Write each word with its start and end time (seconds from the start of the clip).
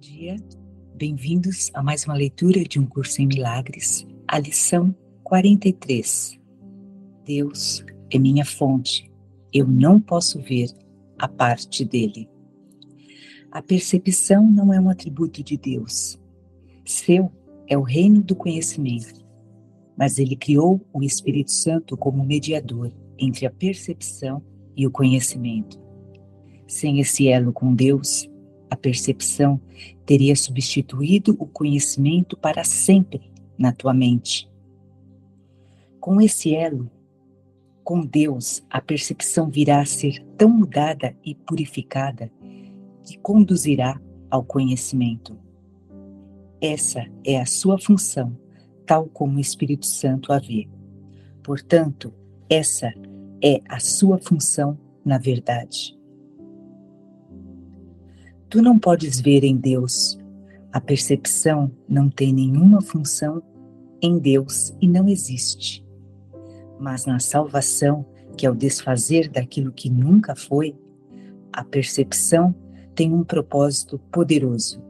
Dia, 0.00 0.36
bem-vindos 0.94 1.70
a 1.74 1.82
mais 1.82 2.06
uma 2.06 2.14
leitura 2.14 2.64
de 2.64 2.80
um 2.80 2.86
curso 2.86 3.20
em 3.20 3.26
milagres, 3.26 4.06
a 4.26 4.38
lição 4.38 4.96
43. 5.24 6.40
Deus 7.22 7.84
é 8.10 8.18
minha 8.18 8.46
fonte, 8.46 9.12
eu 9.52 9.68
não 9.68 10.00
posso 10.00 10.40
ver 10.40 10.70
a 11.18 11.28
parte 11.28 11.84
dele. 11.84 12.26
A 13.52 13.60
percepção 13.60 14.50
não 14.50 14.72
é 14.72 14.80
um 14.80 14.88
atributo 14.88 15.42
de 15.44 15.58
Deus. 15.58 16.18
Seu 16.86 17.30
é 17.68 17.76
o 17.76 17.82
reino 17.82 18.22
do 18.22 18.34
conhecimento, 18.34 19.22
mas 19.98 20.18
ele 20.18 20.34
criou 20.34 20.80
o 20.94 21.02
Espírito 21.02 21.52
Santo 21.52 21.94
como 21.94 22.24
mediador 22.24 22.90
entre 23.18 23.44
a 23.44 23.50
percepção 23.50 24.42
e 24.74 24.86
o 24.86 24.90
conhecimento. 24.90 25.78
Sem 26.66 27.00
esse 27.00 27.28
elo 27.28 27.52
com 27.52 27.74
Deus, 27.74 28.30
a 28.70 28.76
percepção 28.76 29.60
teria 30.06 30.36
substituído 30.36 31.36
o 31.38 31.46
conhecimento 31.46 32.36
para 32.36 32.64
sempre 32.64 33.20
na 33.58 33.72
tua 33.72 33.92
mente. 33.92 34.48
Com 35.98 36.20
esse 36.20 36.54
elo, 36.54 36.90
com 37.84 38.00
Deus, 38.00 38.62
a 38.70 38.80
percepção 38.80 39.50
virá 39.50 39.80
a 39.80 39.84
ser 39.84 40.24
tão 40.38 40.48
mudada 40.48 41.14
e 41.24 41.34
purificada 41.34 42.30
que 43.04 43.18
conduzirá 43.18 44.00
ao 44.30 44.44
conhecimento. 44.44 45.36
Essa 46.60 47.06
é 47.24 47.40
a 47.40 47.46
sua 47.46 47.78
função, 47.78 48.36
tal 48.86 49.06
como 49.06 49.36
o 49.36 49.40
Espírito 49.40 49.86
Santo 49.86 50.32
a 50.32 50.38
vê. 50.38 50.68
Portanto, 51.42 52.14
essa 52.48 52.92
é 53.42 53.60
a 53.68 53.80
sua 53.80 54.18
função 54.18 54.78
na 55.04 55.18
verdade. 55.18 55.99
Tu 58.50 58.60
não 58.60 58.80
podes 58.80 59.20
ver 59.20 59.44
em 59.44 59.56
Deus. 59.56 60.18
A 60.72 60.80
percepção 60.80 61.70
não 61.88 62.10
tem 62.10 62.34
nenhuma 62.34 62.82
função 62.82 63.40
em 64.02 64.18
Deus 64.18 64.74
e 64.80 64.88
não 64.88 65.08
existe. 65.08 65.86
Mas 66.76 67.06
na 67.06 67.20
salvação, 67.20 68.04
que 68.36 68.44
é 68.44 68.50
o 68.50 68.54
desfazer 68.54 69.28
daquilo 69.28 69.70
que 69.70 69.88
nunca 69.88 70.34
foi, 70.34 70.76
a 71.52 71.62
percepção 71.62 72.52
tem 72.92 73.14
um 73.14 73.22
propósito 73.22 74.00
poderoso. 74.10 74.82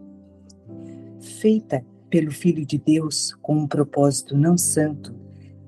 Feita 1.20 1.84
pelo 2.08 2.30
Filho 2.30 2.64
de 2.64 2.78
Deus 2.78 3.34
com 3.42 3.58
um 3.58 3.66
propósito 3.66 4.38
não 4.38 4.56
santo, 4.56 5.14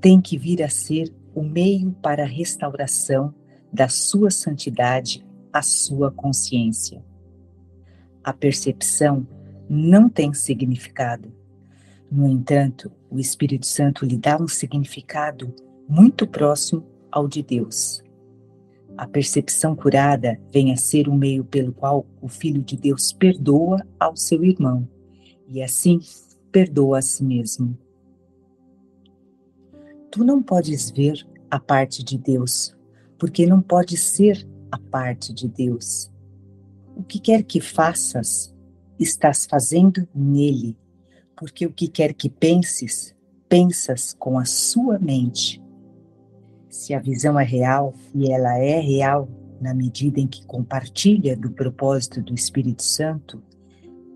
tem 0.01 0.19
que 0.19 0.39
vir 0.39 0.63
a 0.63 0.69
ser 0.71 1.15
o 1.35 1.43
meio 1.43 1.93
para 2.01 2.23
a 2.23 2.27
restauração 2.27 3.35
da 3.71 3.87
sua 3.87 4.31
santidade 4.31 5.23
à 5.53 5.61
sua 5.61 6.11
consciência 6.11 7.05
a 8.25 8.33
percepção 8.33 9.27
não 9.69 10.09
tem 10.09 10.33
significado. 10.35 11.33
No 12.11 12.29
entanto, 12.29 12.93
o 13.11 13.19
Espírito 13.19 13.67
Santo 13.67 14.05
lhe 14.05 14.17
dá 14.17 14.37
um 14.37 14.47
significado 14.47 15.55
muito 15.89 16.27
próximo 16.27 16.85
ao 17.11 17.27
de 17.27 17.43
Deus. 17.43 18.03
A 18.97 19.07
percepção 19.07 19.75
curada 19.75 20.39
vem 20.53 20.73
a 20.73 20.77
ser 20.77 21.09
o 21.09 21.15
meio 21.15 21.45
pelo 21.45 21.73
qual 21.73 22.07
o 22.21 22.29
Filho 22.29 22.63
de 22.63 22.77
Deus 22.77 23.13
perdoa 23.13 23.85
ao 23.99 24.15
seu 24.17 24.45
irmão 24.45 24.87
e 25.49 25.63
assim 25.63 26.01
perdoa 26.51 26.99
a 26.99 27.03
si 27.03 27.25
mesmo. 27.25 27.77
Tu 30.11 30.23
não 30.23 30.43
podes 30.43 30.91
ver 30.91 31.27
a 31.51 31.59
parte 31.59 32.05
de 32.05 32.19
Deus, 32.19 32.77
porque 33.19 33.47
não 33.47 33.63
pode 33.63 33.97
ser 33.97 34.47
a 34.71 34.79
parte 34.79 35.33
de 35.33 35.49
Deus. 35.49 36.12
O 36.97 37.03
que 37.03 37.19
quer 37.19 37.43
que 37.43 37.61
faças, 37.61 38.55
estás 38.99 39.47
fazendo 39.47 40.07
nele, 40.15 40.77
porque 41.37 41.67
o 41.67 41.73
que 41.73 41.89
quer 41.89 42.13
que 42.13 42.29
penses, 42.29 43.15
pensas 43.49 44.15
com 44.19 44.39
a 44.39 44.45
sua 44.45 44.99
mente. 44.99 45.63
Se 46.69 46.95
a 46.95 47.01
visão 47.01 47.39
é 47.39 47.45
real, 47.45 47.95
e 48.15 48.31
ela 48.31 48.59
é 48.59 48.81
real 48.81 49.29
na 49.61 49.75
medida 49.75 50.21
em 50.21 50.27
que 50.27 50.45
compartilha 50.47 51.37
do 51.37 51.51
propósito 51.51 52.23
do 52.23 52.35
Espírito 52.35 52.83
Santo, 52.83 53.43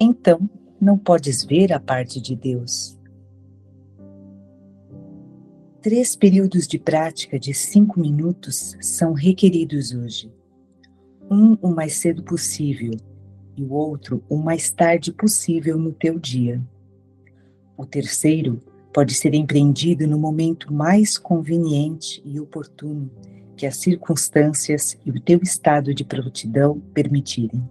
então 0.01 0.49
não 0.81 0.99
podes 0.99 1.45
ver 1.45 1.73
a 1.73 1.81
parte 1.81 2.21
de 2.21 2.37
Deus. 2.37 2.99
Três 5.81 6.17
períodos 6.17 6.67
de 6.67 6.79
prática 6.79 7.39
de 7.39 7.55
cinco 7.55 8.01
minutos 8.01 8.77
são 8.81 9.13
requeridos 9.13 9.93
hoje 9.93 10.33
um 11.31 11.55
o 11.61 11.69
mais 11.69 11.95
cedo 11.95 12.23
possível 12.23 12.93
e 13.57 13.63
o 13.63 13.73
outro 13.73 14.23
o 14.29 14.37
mais 14.37 14.71
tarde 14.71 15.13
possível 15.13 15.79
no 15.79 15.93
teu 15.93 16.19
dia. 16.19 16.61
O 17.77 17.85
terceiro 17.85 18.63
pode 18.93 19.15
ser 19.15 19.35
empreendido 19.35 20.07
no 20.07 20.19
momento 20.19 20.73
mais 20.73 21.19
conveniente 21.19 22.23
e 22.25 22.41
oportuno 22.41 23.11
que 23.57 23.67
as 23.67 23.77
circunstâncias 23.77 24.97
e 25.05 25.11
o 25.11 25.21
teu 25.21 25.41
estado 25.43 25.95
de 25.95 26.05
prontidão 26.05 26.79
permitirem. 26.93 27.63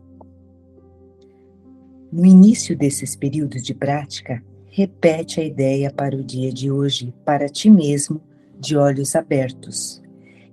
No 2.12 2.26
início 2.26 2.78
desses 2.78 3.16
períodos 3.16 3.64
de 3.64 3.74
prática, 3.74 4.44
repete 4.68 5.40
a 5.40 5.44
ideia 5.44 5.92
para 5.92 6.16
o 6.16 6.24
dia 6.24 6.52
de 6.52 6.72
hoje 6.72 7.14
para 7.24 7.48
ti 7.50 7.70
mesmo, 7.70 8.22
de 8.60 8.76
olhos 8.76 9.16
abertos. 9.16 10.02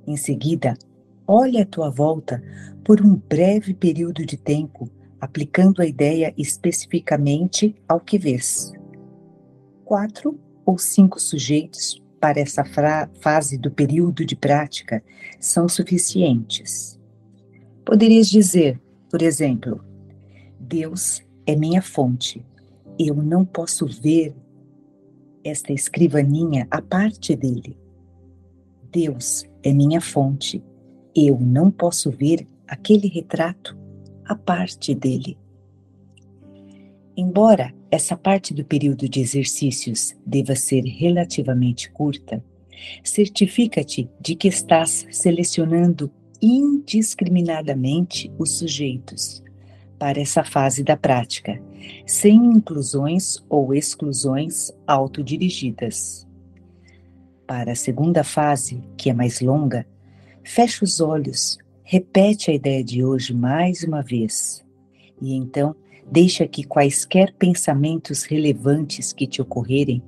Em 0.06 0.16
seguida, 0.16 0.76
olhe 1.26 1.60
à 1.60 1.66
tua 1.66 1.90
volta 1.90 2.42
por 2.84 3.00
um 3.00 3.14
breve 3.14 3.74
período 3.74 4.24
de 4.26 4.36
tempo, 4.36 4.88
aplicando 5.20 5.80
a 5.80 5.86
ideia 5.86 6.34
especificamente 6.36 7.74
ao 7.88 8.00
que 8.00 8.18
vês. 8.18 8.72
Quatro 9.84 10.38
ou 10.64 10.78
cinco 10.78 11.20
sujeitos 11.20 12.02
para 12.20 12.40
essa 12.40 12.64
fase 13.20 13.58
do 13.58 13.70
período 13.70 14.24
de 14.24 14.36
prática 14.36 15.02
são 15.40 15.68
suficientes. 15.68 16.98
Poderias 17.84 18.28
dizer, 18.28 18.80
por 19.10 19.22
exemplo, 19.22 19.84
Deus 20.58 21.20
é 21.46 21.56
minha 21.56 21.82
fonte. 21.82 22.44
Eu 22.98 23.16
não 23.16 23.44
posso 23.44 23.86
ver 23.86 24.34
esta 25.44 25.72
escrivaninha 25.72 26.66
à 26.70 26.80
parte 26.80 27.34
dele. 27.34 27.76
Deus 28.90 29.44
é 29.62 29.72
minha 29.72 30.00
fonte. 30.00 30.62
Eu 31.14 31.38
não 31.38 31.70
posso 31.70 32.10
ver 32.10 32.46
aquele 32.66 33.08
retrato 33.08 33.76
a 34.24 34.34
parte 34.34 34.94
dele. 34.94 35.36
Embora 37.16 37.74
essa 37.90 38.16
parte 38.16 38.54
do 38.54 38.64
período 38.64 39.06
de 39.06 39.20
exercícios 39.20 40.14
deva 40.24 40.56
ser 40.56 40.82
relativamente 40.84 41.90
curta, 41.90 42.42
certifica-te 43.04 44.08
de 44.18 44.34
que 44.34 44.48
estás 44.48 45.06
selecionando 45.10 46.10
indiscriminadamente 46.40 48.32
os 48.38 48.52
sujeitos 48.58 49.42
para 49.98 50.20
essa 50.20 50.42
fase 50.42 50.82
da 50.82 50.96
prática, 50.96 51.62
sem 52.06 52.34
inclusões 52.34 53.36
ou 53.48 53.72
exclusões 53.74 54.72
autodirigidas. 54.86 56.26
Para 57.46 57.72
a 57.72 57.76
segunda 57.76 58.24
fase, 58.24 58.82
que 58.96 59.10
é 59.10 59.14
mais 59.14 59.40
longa, 59.40 59.86
fecha 60.42 60.84
os 60.84 61.00
olhos 61.00 61.58
Repete 61.92 62.50
a 62.50 62.54
ideia 62.54 62.82
de 62.82 63.04
hoje 63.04 63.34
mais 63.34 63.82
uma 63.82 64.02
vez 64.02 64.64
e 65.20 65.34
então 65.34 65.76
deixa 66.10 66.48
que 66.48 66.64
quaisquer 66.64 67.34
pensamentos 67.34 68.22
relevantes 68.22 69.12
que 69.12 69.26
te 69.26 69.42
ocorrerem 69.42 70.02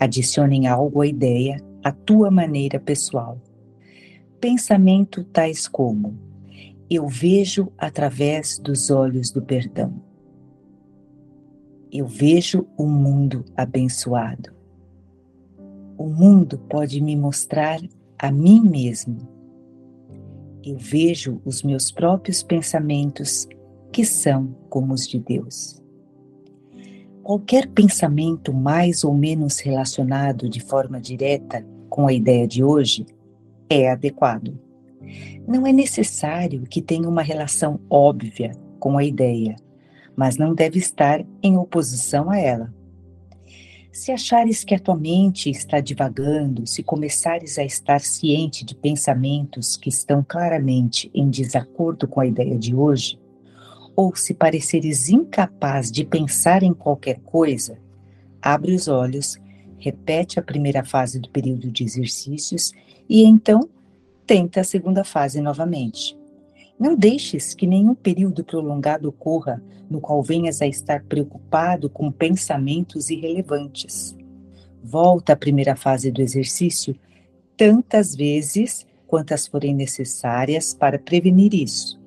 adicionem 0.00 0.66
algo 0.66 1.00
à 1.00 1.06
ideia, 1.06 1.62
à 1.84 1.92
tua 1.92 2.28
maneira 2.28 2.80
pessoal. 2.80 3.40
Pensamento 4.40 5.22
tais 5.22 5.68
como: 5.68 6.18
eu 6.90 7.06
vejo 7.06 7.70
através 7.78 8.58
dos 8.58 8.90
olhos 8.90 9.30
do 9.30 9.40
perdão. 9.40 9.94
Eu 11.92 12.08
vejo 12.08 12.66
o 12.76 12.82
um 12.82 12.90
mundo 12.90 13.44
abençoado. 13.56 14.52
O 15.96 16.08
mundo 16.08 16.58
pode 16.68 17.00
me 17.00 17.14
mostrar 17.14 17.80
a 18.18 18.32
mim 18.32 18.60
mesmo 18.60 19.37
eu 20.70 20.76
vejo 20.76 21.40
os 21.44 21.62
meus 21.62 21.90
próprios 21.90 22.42
pensamentos 22.42 23.46
que 23.92 24.04
são 24.04 24.54
como 24.68 24.92
os 24.92 25.06
de 25.06 25.18
Deus. 25.18 25.82
Qualquer 27.22 27.68
pensamento 27.68 28.52
mais 28.52 29.04
ou 29.04 29.14
menos 29.14 29.58
relacionado 29.58 30.48
de 30.48 30.60
forma 30.60 31.00
direta 31.00 31.66
com 31.88 32.06
a 32.06 32.12
ideia 32.12 32.46
de 32.46 32.62
hoje 32.62 33.06
é 33.68 33.90
adequado. 33.90 34.58
Não 35.46 35.66
é 35.66 35.72
necessário 35.72 36.62
que 36.62 36.82
tenha 36.82 37.08
uma 37.08 37.22
relação 37.22 37.80
óbvia 37.88 38.52
com 38.78 38.96
a 38.98 39.04
ideia, 39.04 39.56
mas 40.16 40.36
não 40.36 40.54
deve 40.54 40.78
estar 40.78 41.24
em 41.42 41.56
oposição 41.56 42.30
a 42.30 42.38
ela. 42.38 42.72
Se 43.98 44.12
achares 44.12 44.62
que 44.62 44.76
a 44.76 44.78
tua 44.78 44.94
mente 44.94 45.50
está 45.50 45.80
divagando, 45.80 46.64
se 46.68 46.84
começares 46.84 47.58
a 47.58 47.64
estar 47.64 48.00
ciente 48.00 48.64
de 48.64 48.72
pensamentos 48.72 49.76
que 49.76 49.88
estão 49.88 50.24
claramente 50.26 51.10
em 51.12 51.28
desacordo 51.28 52.06
com 52.06 52.20
a 52.20 52.26
ideia 52.26 52.56
de 52.56 52.76
hoje, 52.76 53.18
ou 53.96 54.14
se 54.14 54.34
pareceres 54.34 55.08
incapaz 55.08 55.90
de 55.90 56.04
pensar 56.04 56.62
em 56.62 56.72
qualquer 56.72 57.18
coisa, 57.24 57.76
abre 58.40 58.72
os 58.72 58.86
olhos, 58.86 59.36
repete 59.78 60.38
a 60.38 60.44
primeira 60.44 60.84
fase 60.84 61.18
do 61.18 61.28
período 61.28 61.68
de 61.68 61.82
exercícios 61.82 62.70
e 63.08 63.24
então 63.24 63.68
tenta 64.24 64.60
a 64.60 64.64
segunda 64.64 65.02
fase 65.02 65.40
novamente. 65.40 66.16
Não 66.78 66.94
deixes 66.94 67.54
que 67.54 67.66
nenhum 67.66 67.94
período 67.94 68.44
prolongado 68.44 69.08
ocorra 69.08 69.62
no 69.90 70.00
qual 70.00 70.22
venhas 70.22 70.62
a 70.62 70.66
estar 70.66 71.02
preocupado 71.04 71.90
com 71.90 72.12
pensamentos 72.12 73.10
irrelevantes. 73.10 74.16
Volta 74.82 75.32
à 75.32 75.36
primeira 75.36 75.74
fase 75.74 76.10
do 76.10 76.22
exercício 76.22 76.94
tantas 77.56 78.14
vezes 78.14 78.86
quantas 79.06 79.46
forem 79.46 79.74
necessárias 79.74 80.72
para 80.72 80.98
prevenir 80.98 81.52
isso. 81.52 81.98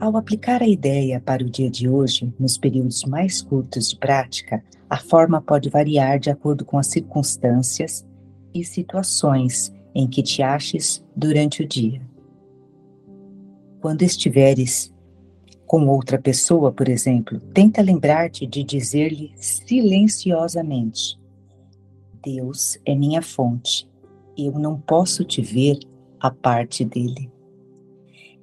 Ao 0.00 0.16
aplicar 0.16 0.62
a 0.62 0.66
ideia 0.66 1.20
para 1.20 1.42
o 1.42 1.50
dia 1.50 1.70
de 1.70 1.88
hoje, 1.88 2.32
nos 2.38 2.56
períodos 2.56 3.04
mais 3.04 3.42
curtos 3.42 3.90
de 3.90 3.98
prática, 3.98 4.64
a 4.88 4.96
forma 4.96 5.40
pode 5.40 5.68
variar 5.68 6.18
de 6.18 6.30
acordo 6.30 6.64
com 6.64 6.78
as 6.78 6.86
circunstâncias 6.86 8.06
e 8.54 8.64
situações 8.64 9.72
em 9.98 10.06
que 10.06 10.22
te 10.22 10.44
aches 10.44 11.04
durante 11.16 11.60
o 11.60 11.66
dia. 11.66 12.00
Quando 13.80 14.02
estiveres 14.02 14.94
com 15.66 15.88
outra 15.88 16.16
pessoa, 16.16 16.70
por 16.70 16.88
exemplo, 16.88 17.40
tenta 17.52 17.82
lembrar-te 17.82 18.46
de 18.46 18.62
dizer-lhe 18.62 19.32
silenciosamente: 19.34 21.18
Deus 22.24 22.78
é 22.86 22.94
minha 22.94 23.20
fonte, 23.20 23.90
eu 24.36 24.52
não 24.52 24.80
posso 24.80 25.24
te 25.24 25.42
ver 25.42 25.80
a 26.20 26.30
parte 26.30 26.84
dele. 26.84 27.28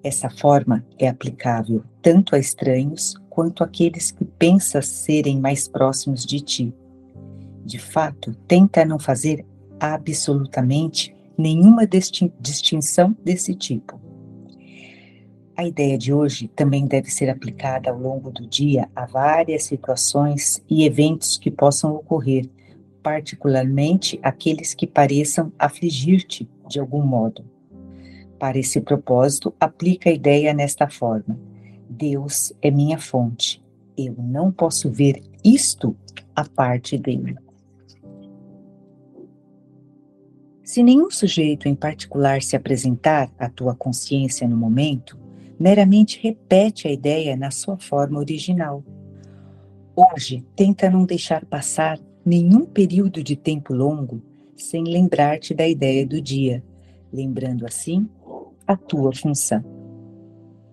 Essa 0.03 0.29
forma 0.29 0.85
é 0.99 1.07
aplicável 1.07 1.85
tanto 2.01 2.35
a 2.35 2.37
estranhos 2.37 3.15
quanto 3.29 3.63
àqueles 3.63 4.11
que 4.11 4.25
pensas 4.25 4.87
serem 4.87 5.39
mais 5.39 5.69
próximos 5.69 6.25
de 6.25 6.41
ti. 6.41 6.73
De 7.63 7.79
fato, 7.79 8.35
tenta 8.45 8.83
não 8.83 8.99
fazer 8.99 9.45
absolutamente 9.79 11.14
nenhuma 11.37 11.87
distinção 12.39 13.15
desse 13.23 13.53
tipo. 13.53 13.99
A 15.57 15.65
ideia 15.65 15.97
de 15.97 16.11
hoje 16.11 16.49
também 16.49 16.85
deve 16.85 17.09
ser 17.09 17.29
aplicada 17.29 17.89
ao 17.89 17.97
longo 17.97 18.29
do 18.29 18.45
dia 18.45 18.89
a 18.93 19.05
várias 19.05 19.63
situações 19.63 20.61
e 20.69 20.83
eventos 20.83 21.37
que 21.37 21.49
possam 21.49 21.95
ocorrer, 21.95 22.49
particularmente 23.01 24.19
aqueles 24.21 24.73
que 24.73 24.85
pareçam 24.85 25.53
afligir-te 25.57 26.49
de 26.67 26.77
algum 26.77 27.01
modo. 27.01 27.45
Para 28.37 28.57
esse 28.57 28.81
propósito, 28.81 29.53
aplica 29.57 30.09
a 30.09 30.13
ideia 30.13 30.53
nesta 30.53 30.89
forma: 30.89 31.39
Deus 31.89 32.51
é 32.61 32.69
minha 32.69 32.99
fonte. 32.99 33.63
Eu 33.97 34.15
não 34.17 34.51
posso 34.51 34.91
ver 34.91 35.23
isto 35.41 35.95
a 36.35 36.43
parte 36.43 36.97
dele. 36.97 37.37
Se 40.65 40.81
nenhum 40.81 41.11
sujeito 41.11 41.67
em 41.67 41.75
particular 41.75 42.41
se 42.41 42.55
apresentar 42.55 43.31
à 43.37 43.47
tua 43.47 43.75
consciência 43.75 44.47
no 44.47 44.57
momento, 44.57 45.15
meramente 45.59 46.19
repete 46.19 46.87
a 46.87 46.91
ideia 46.91 47.37
na 47.37 47.51
sua 47.51 47.77
forma 47.77 48.17
original. 48.17 48.83
Hoje, 49.95 50.43
tenta 50.55 50.89
não 50.89 51.05
deixar 51.05 51.45
passar 51.45 51.99
nenhum 52.25 52.65
período 52.65 53.21
de 53.21 53.35
tempo 53.35 53.75
longo 53.75 54.19
sem 54.57 54.83
lembrar-te 54.83 55.53
da 55.53 55.67
ideia 55.67 56.03
do 56.03 56.19
dia, 56.19 56.63
lembrando 57.13 57.63
assim 57.63 58.09
a 58.65 58.75
tua 58.75 59.13
função. 59.13 59.63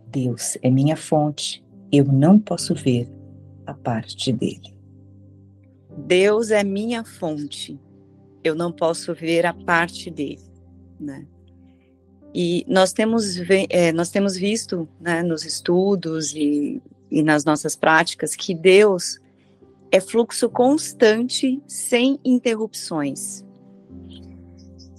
Deus 0.07 0.57
é 0.63 0.71
minha 0.71 0.97
fonte, 0.97 1.63
eu 1.93 2.07
não 2.07 2.39
posso 2.39 2.75
ver 2.75 3.11
a 3.67 3.75
parte 3.75 4.33
dele. 4.33 4.75
Deus 5.99 6.51
é 6.51 6.65
minha 6.65 7.05
fonte, 7.05 7.79
eu 8.43 8.55
não 8.55 8.73
posso 8.73 9.15
ver 9.15 9.47
a 9.47 9.55
parte 9.55 10.11
dele, 10.11 10.43
né? 10.99 11.27
E 12.35 12.65
nós 12.67 12.93
temos, 12.93 13.37
é, 13.69 13.93
nós 13.93 14.11
temos 14.11 14.37
visto 14.37 14.89
né, 14.99 15.23
nos 15.23 15.45
estudos 15.45 16.35
e, 16.35 16.83
e 17.11 17.23
nas 17.23 17.45
nossas 17.45 17.77
práticas 17.77 18.35
que 18.35 18.55
Deus 18.55 19.21
é 19.91 20.01
fluxo 20.01 20.49
constante, 20.49 21.63
sem 21.67 22.19
interrupções. 22.25 23.45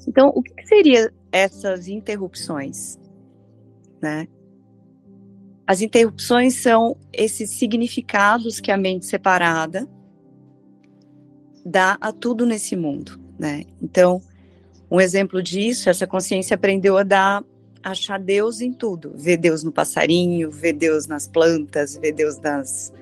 Então, 0.07 0.31
o 0.35 0.43
que 0.43 0.67
seria 0.67 1.11
essas 1.31 1.87
interrupções, 1.87 2.99
né? 3.99 4.27
As 5.65 5.81
interrupções 5.81 6.61
são 6.61 6.95
esses 7.11 7.49
significados 7.51 8.59
que 8.59 8.71
a 8.71 8.77
mente 8.77 9.07
separada 9.07 9.89
dá 11.65 11.97
a 11.99 12.11
tudo 12.11 12.45
nesse 12.45 12.75
mundo, 12.75 13.19
né? 13.37 13.63
Então, 13.81 14.21
um 14.89 15.01
exemplo 15.01 15.41
disso, 15.41 15.89
essa 15.89 16.05
consciência 16.05 16.55
aprendeu 16.55 16.97
a 16.97 17.03
dar, 17.03 17.43
achar 17.81 18.19
Deus 18.19 18.61
em 18.61 18.71
tudo, 18.71 19.11
ver 19.15 19.37
Deus 19.37 19.63
no 19.63 19.71
passarinho, 19.71 20.51
ver 20.51 20.73
Deus 20.73 21.07
nas 21.07 21.27
plantas, 21.27 21.97
ver 21.97 22.13
Deus 22.13 22.39
nas 22.39 22.93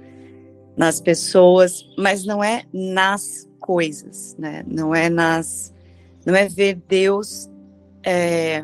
nas 0.75 1.01
pessoas, 1.01 1.85
mas 1.97 2.23
não 2.23 2.41
é 2.41 2.63
nas 2.73 3.47
coisas, 3.59 4.35
né? 4.39 4.63
Não 4.65 4.95
é 4.95 5.09
nas 5.09 5.73
não 6.25 6.35
é 6.35 6.47
ver 6.47 6.75
Deus 6.87 7.49
é, 8.03 8.63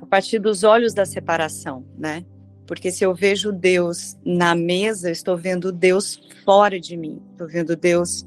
a 0.00 0.06
partir 0.06 0.38
dos 0.38 0.64
olhos 0.64 0.94
da 0.94 1.04
separação, 1.04 1.84
né? 1.98 2.24
Porque 2.66 2.90
se 2.90 3.04
eu 3.04 3.14
vejo 3.14 3.52
Deus 3.52 4.16
na 4.24 4.54
mesa, 4.54 5.08
eu 5.08 5.12
estou 5.12 5.36
vendo 5.36 5.72
Deus 5.72 6.20
fora 6.44 6.80
de 6.80 6.96
mim, 6.96 7.20
estou 7.32 7.46
vendo 7.46 7.76
Deus 7.76 8.24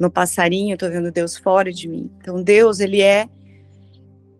no 0.00 0.10
passarinho, 0.10 0.72
estou 0.72 0.90
vendo 0.90 1.12
Deus 1.12 1.36
fora 1.36 1.70
de 1.70 1.86
mim. 1.86 2.10
Então 2.18 2.42
Deus, 2.42 2.80
ele 2.80 3.02
é 3.02 3.28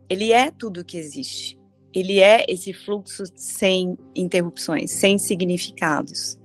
ele 0.08 0.32
é 0.32 0.50
tudo 0.50 0.84
que 0.84 0.96
existe. 0.96 1.56
Ele 1.94 2.18
é 2.18 2.44
esse 2.48 2.72
fluxo 2.72 3.24
sem 3.36 3.96
interrupções, 4.16 4.90
sem 4.90 5.18
significados. 5.18 6.38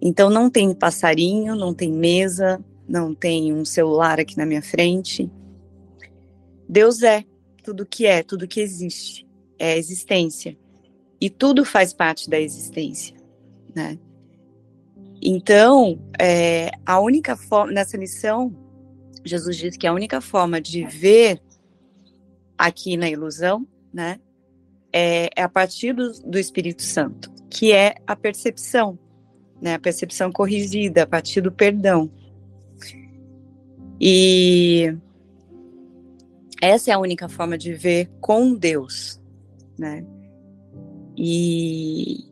Então 0.00 0.30
não 0.30 0.48
tem 0.48 0.74
passarinho, 0.74 1.54
não 1.54 1.74
tem 1.74 1.92
mesa, 1.92 2.64
não 2.88 3.14
tem 3.14 3.52
um 3.52 3.64
celular 3.64 4.18
aqui 4.18 4.38
na 4.38 4.46
minha 4.46 4.62
frente. 4.62 5.30
Deus 6.66 7.02
é 7.02 7.24
tudo 7.62 7.84
que 7.84 8.06
é, 8.06 8.22
tudo 8.22 8.48
que 8.48 8.60
existe, 8.60 9.26
é 9.58 9.74
a 9.74 9.76
existência. 9.76 10.56
E 11.20 11.28
tudo 11.28 11.64
faz 11.64 11.92
parte 11.92 12.30
da 12.30 12.40
existência, 12.40 13.14
né? 13.74 13.98
Então, 15.22 15.98
é, 16.18 16.70
a 16.86 16.98
única 16.98 17.36
forma, 17.36 17.72
nessa 17.72 17.96
lição, 17.96 18.54
Jesus 19.24 19.56
diz 19.56 19.76
que 19.76 19.86
a 19.86 19.92
única 19.92 20.20
forma 20.20 20.60
de 20.60 20.84
ver 20.84 21.40
aqui 22.56 22.96
na 22.96 23.08
ilusão, 23.08 23.66
né, 23.92 24.18
é, 24.92 25.28
é 25.36 25.42
a 25.42 25.48
partir 25.48 25.92
do, 25.92 26.10
do 26.22 26.38
Espírito 26.38 26.82
Santo, 26.82 27.30
que 27.50 27.72
é 27.72 27.94
a 28.06 28.16
percepção, 28.16 28.98
né, 29.60 29.74
a 29.74 29.78
percepção 29.78 30.32
corrigida, 30.32 31.02
a 31.02 31.06
partir 31.06 31.40
do 31.40 31.52
perdão. 31.52 32.10
E 34.00 34.96
essa 36.62 36.90
é 36.90 36.94
a 36.94 36.98
única 36.98 37.28
forma 37.28 37.58
de 37.58 37.74
ver 37.74 38.10
com 38.20 38.54
Deus, 38.54 39.20
né? 39.78 40.04
E 41.16 42.30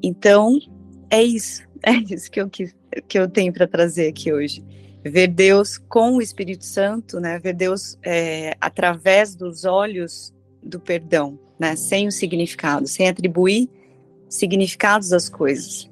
então 0.00 0.58
é 1.12 1.22
isso, 1.22 1.62
é 1.84 1.92
isso 1.92 2.30
que 2.30 2.40
eu 2.40 2.48
quis, 2.48 2.74
que 3.06 3.18
eu 3.18 3.28
tenho 3.28 3.52
para 3.52 3.68
trazer 3.68 4.08
aqui 4.08 4.32
hoje. 4.32 4.64
Ver 5.04 5.28
Deus 5.28 5.76
com 5.76 6.16
o 6.16 6.22
Espírito 6.22 6.64
Santo, 6.64 7.20
né? 7.20 7.38
Ver 7.38 7.54
Deus 7.54 7.98
é, 8.02 8.56
através 8.60 9.34
dos 9.34 9.64
olhos 9.64 10.32
do 10.62 10.80
perdão, 10.80 11.38
né? 11.58 11.76
Sem 11.76 12.06
o 12.06 12.12
significado, 12.12 12.86
sem 12.86 13.08
atribuir 13.08 13.68
significados 14.28 15.12
às 15.12 15.28
coisas 15.28 15.90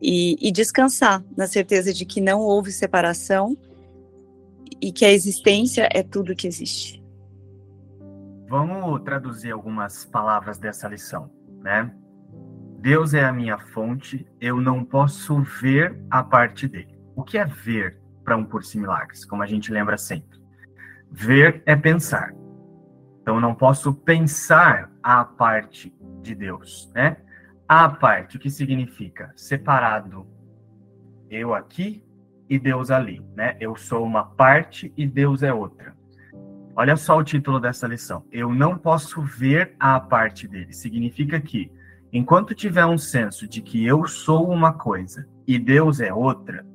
e, 0.00 0.36
e 0.40 0.52
descansar 0.52 1.24
na 1.36 1.46
certeza 1.46 1.92
de 1.92 2.04
que 2.04 2.20
não 2.20 2.40
houve 2.40 2.70
separação 2.70 3.56
e 4.80 4.92
que 4.92 5.04
a 5.04 5.10
existência 5.10 5.88
é 5.92 6.02
tudo 6.02 6.36
que 6.36 6.46
existe. 6.46 7.02
Vamos 8.48 9.02
traduzir 9.02 9.50
algumas 9.50 10.04
palavras 10.04 10.58
dessa 10.58 10.88
lição, 10.88 11.30
né? 11.62 11.92
Deus 12.80 13.12
é 13.12 13.22
a 13.22 13.32
minha 13.32 13.58
fonte, 13.58 14.26
eu 14.40 14.58
não 14.58 14.82
posso 14.82 15.42
ver 15.42 16.00
a 16.10 16.22
parte 16.22 16.66
dele. 16.66 16.98
O 17.14 17.22
que 17.22 17.36
é 17.36 17.44
ver 17.44 17.98
para 18.24 18.38
um 18.38 18.44
curso 18.44 18.78
em 18.78 18.80
milagres? 18.80 19.22
Como 19.22 19.42
a 19.42 19.46
gente 19.46 19.70
lembra 19.70 19.98
sempre. 19.98 20.40
Ver 21.10 21.62
é 21.66 21.76
pensar. 21.76 22.32
Então 23.20 23.34
eu 23.34 23.40
não 23.40 23.54
posso 23.54 23.92
pensar 23.92 24.90
a 25.02 25.22
parte 25.22 25.94
de 26.22 26.34
Deus, 26.34 26.90
né? 26.94 27.18
A 27.68 27.86
parte, 27.86 28.38
o 28.38 28.40
que 28.40 28.48
significa? 28.48 29.30
Separado. 29.36 30.26
Eu 31.28 31.52
aqui 31.52 32.02
e 32.48 32.58
Deus 32.58 32.90
ali, 32.90 33.22
né? 33.36 33.58
Eu 33.60 33.76
sou 33.76 34.06
uma 34.06 34.24
parte 34.24 34.90
e 34.96 35.06
Deus 35.06 35.42
é 35.42 35.52
outra. 35.52 35.94
Olha 36.74 36.96
só 36.96 37.18
o 37.18 37.22
título 37.22 37.60
dessa 37.60 37.86
lição. 37.86 38.24
Eu 38.32 38.54
não 38.54 38.78
posso 38.78 39.20
ver 39.20 39.76
a 39.78 40.00
parte 40.00 40.48
dele. 40.48 40.72
Significa 40.72 41.38
que, 41.38 41.70
enquanto 42.12 42.54
tiver 42.54 42.86
um 42.86 42.98
senso 42.98 43.48
de 43.48 43.60
que 43.60 43.84
eu 43.84 44.06
sou 44.06 44.48
uma 44.50 44.72
coisa 44.72 45.28
e 45.46 45.58
Deus 45.58 46.00
é 46.00 46.12
outra, 46.12 46.66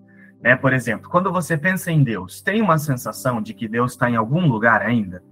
né? 0.42 0.56
Por 0.56 0.74
exemplo, 0.74 1.10
quando 1.10 1.32
você 1.32 1.58
pensa 1.58 1.92
em 1.92 2.04
Deus, 2.04 2.42
tem 2.42 2.62
uma 2.62 2.77
sensação 2.77 3.42
de 3.42 3.54
que 3.54 3.68
Deus 3.68 3.94
está 3.94 4.10
em 4.10 4.15
algum 4.15 4.48
lugar 4.48 4.82
ainda? 4.82 5.24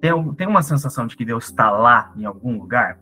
Tem, 0.00 0.34
tem 0.34 0.46
uma 0.46 0.62
sensação 0.62 1.06
de 1.06 1.16
que 1.16 1.24
Deus 1.24 1.44
está 1.44 1.70
lá 1.70 2.12
em 2.16 2.24
algum 2.24 2.58
lugar? 2.58 2.98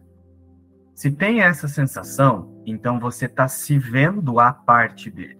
Se 0.94 1.10
tem 1.10 1.40
essa 1.40 1.66
sensação, 1.66 2.62
então 2.66 3.00
você 3.00 3.26
está 3.26 3.48
se 3.48 3.78
vendo 3.78 4.38
a 4.38 4.52
parte 4.52 5.10
dele. 5.10 5.38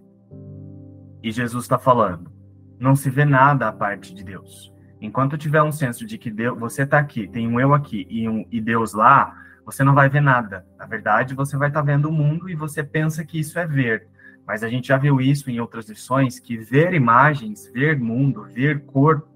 E 1.23 1.31
Jesus 1.31 1.65
está 1.65 1.79
falando: 1.79 2.33
não 2.79 2.97
se 2.97 3.11
vê 3.11 3.25
nada 3.25 3.69
a 3.69 3.73
parte 3.73 4.15
de 4.15 4.25
Deus. 4.25 4.73
Enquanto 5.01 5.37
tiver 5.37 5.63
um 5.63 5.73
senso 5.73 6.07
de 6.07 6.17
que 6.17 6.31
Deus, 6.31 6.59
você 6.59 6.83
está 6.83 6.99
aqui, 6.99 7.27
tem 7.27 7.47
um 7.47 7.59
eu 7.59 7.75
aqui 7.75 8.07
e, 8.09 8.29
um, 8.29 8.47
e 8.51 8.61
Deus 8.61 8.95
lá, 8.95 9.37
você 9.65 9.85
não 9.85 9.95
vai 9.95 10.09
ver 10.09 10.21
nada. 10.21 10.67
Na 10.79 10.87
verdade, 10.87 11.35
você 11.35 11.57
vai 11.57 11.69
estar 11.69 11.81
tá 11.81 11.87
vendo 11.87 12.09
o 12.09 12.13
mundo 12.13 12.49
e 12.49 12.55
você 12.55 12.83
pensa 12.83 13.25
que 13.25 13.39
isso 13.39 13.59
é 13.59 13.67
ver. 13.67 14.09
Mas 14.47 14.63
a 14.63 14.69
gente 14.69 14.89
já 14.89 14.97
viu 14.97 15.21
isso 15.21 15.51
em 15.51 15.61
outras 15.61 15.89
lições, 15.89 16.41
que 16.41 16.57
ver 16.57 16.93
imagens, 16.93 17.71
ver 17.73 17.99
mundo, 17.99 18.45
ver 18.45 18.85
corpo, 18.85 19.29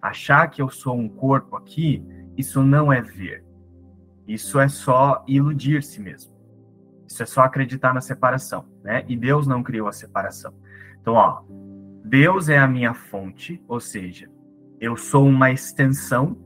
achar 0.00 0.48
que 0.48 0.62
eu 0.62 0.70
sou 0.70 0.96
um 0.96 1.08
corpo 1.08 1.56
aqui, 1.56 2.04
isso 2.36 2.62
não 2.62 2.92
é 2.92 3.00
ver. 3.00 3.44
Isso 4.26 4.60
é 4.60 4.68
só 4.68 5.24
iludir-se 5.26 6.00
mesmo. 6.00 6.32
Isso 7.08 7.22
é 7.22 7.26
só 7.26 7.42
acreditar 7.42 7.92
na 7.92 8.00
separação, 8.00 8.64
né? 8.84 9.04
E 9.08 9.16
Deus 9.16 9.46
não 9.46 9.62
criou 9.62 9.88
a 9.88 9.92
separação. 9.92 10.54
Então, 11.00 11.14
ó, 11.14 11.42
Deus 12.04 12.48
é 12.48 12.58
a 12.58 12.68
minha 12.68 12.94
fonte, 12.94 13.62
ou 13.66 13.80
seja, 13.80 14.30
eu 14.80 14.96
sou 14.96 15.26
uma 15.26 15.50
extensão, 15.50 16.38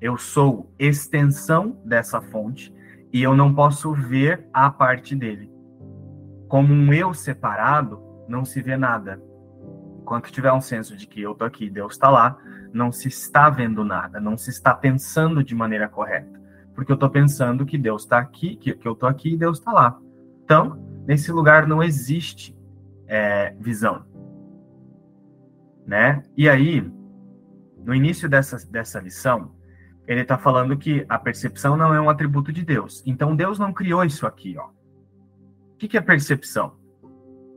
eu 0.00 0.16
sou 0.16 0.72
extensão 0.78 1.78
dessa 1.84 2.20
fonte 2.20 2.74
e 3.12 3.22
eu 3.22 3.36
não 3.36 3.54
posso 3.54 3.92
ver 3.92 4.46
a 4.52 4.70
parte 4.70 5.14
dele. 5.14 5.50
Como 6.48 6.72
um 6.72 6.92
eu 6.92 7.12
separado, 7.12 8.00
não 8.26 8.44
se 8.44 8.62
vê 8.62 8.76
nada. 8.76 9.22
Enquanto 10.00 10.32
tiver 10.32 10.52
um 10.52 10.60
senso 10.60 10.96
de 10.96 11.06
que 11.06 11.20
eu 11.20 11.34
tô 11.34 11.44
aqui, 11.44 11.68
Deus 11.68 11.92
está 11.92 12.08
lá, 12.08 12.38
não 12.72 12.90
se 12.90 13.08
está 13.08 13.50
vendo 13.50 13.84
nada, 13.84 14.20
não 14.20 14.36
se 14.36 14.50
está 14.50 14.74
pensando 14.74 15.44
de 15.44 15.54
maneira 15.54 15.88
correta. 15.88 16.40
Porque 16.74 16.90
eu 16.90 16.94
estou 16.94 17.10
pensando 17.10 17.66
que 17.66 17.76
Deus 17.76 18.02
está 18.02 18.18
aqui, 18.18 18.56
que, 18.56 18.72
que 18.72 18.88
eu 18.88 18.92
estou 18.92 19.08
aqui 19.08 19.34
e 19.34 19.36
Deus 19.36 19.58
está 19.58 19.72
lá. 19.72 19.98
Então, 20.44 20.82
nesse 21.06 21.30
lugar 21.30 21.66
não 21.66 21.82
existe 21.82 22.56
é, 23.06 23.54
visão. 23.60 24.04
Né? 25.86 26.22
E 26.36 26.48
aí, 26.48 26.90
no 27.84 27.94
início 27.94 28.28
dessa, 28.28 28.56
dessa 28.70 29.00
lição, 29.00 29.52
ele 30.06 30.22
está 30.22 30.36
falando 30.36 30.76
que 30.76 31.04
a 31.08 31.18
percepção 31.18 31.76
não 31.76 31.94
é 31.94 32.00
um 32.00 32.10
atributo 32.10 32.52
de 32.52 32.64
Deus. 32.64 33.02
Então, 33.06 33.36
Deus 33.36 33.58
não 33.58 33.72
criou 33.72 34.04
isso 34.04 34.26
aqui. 34.26 34.56
Ó. 34.58 34.68
O 35.72 35.76
que, 35.78 35.88
que 35.88 35.96
é 35.96 36.00
percepção? 36.00 36.76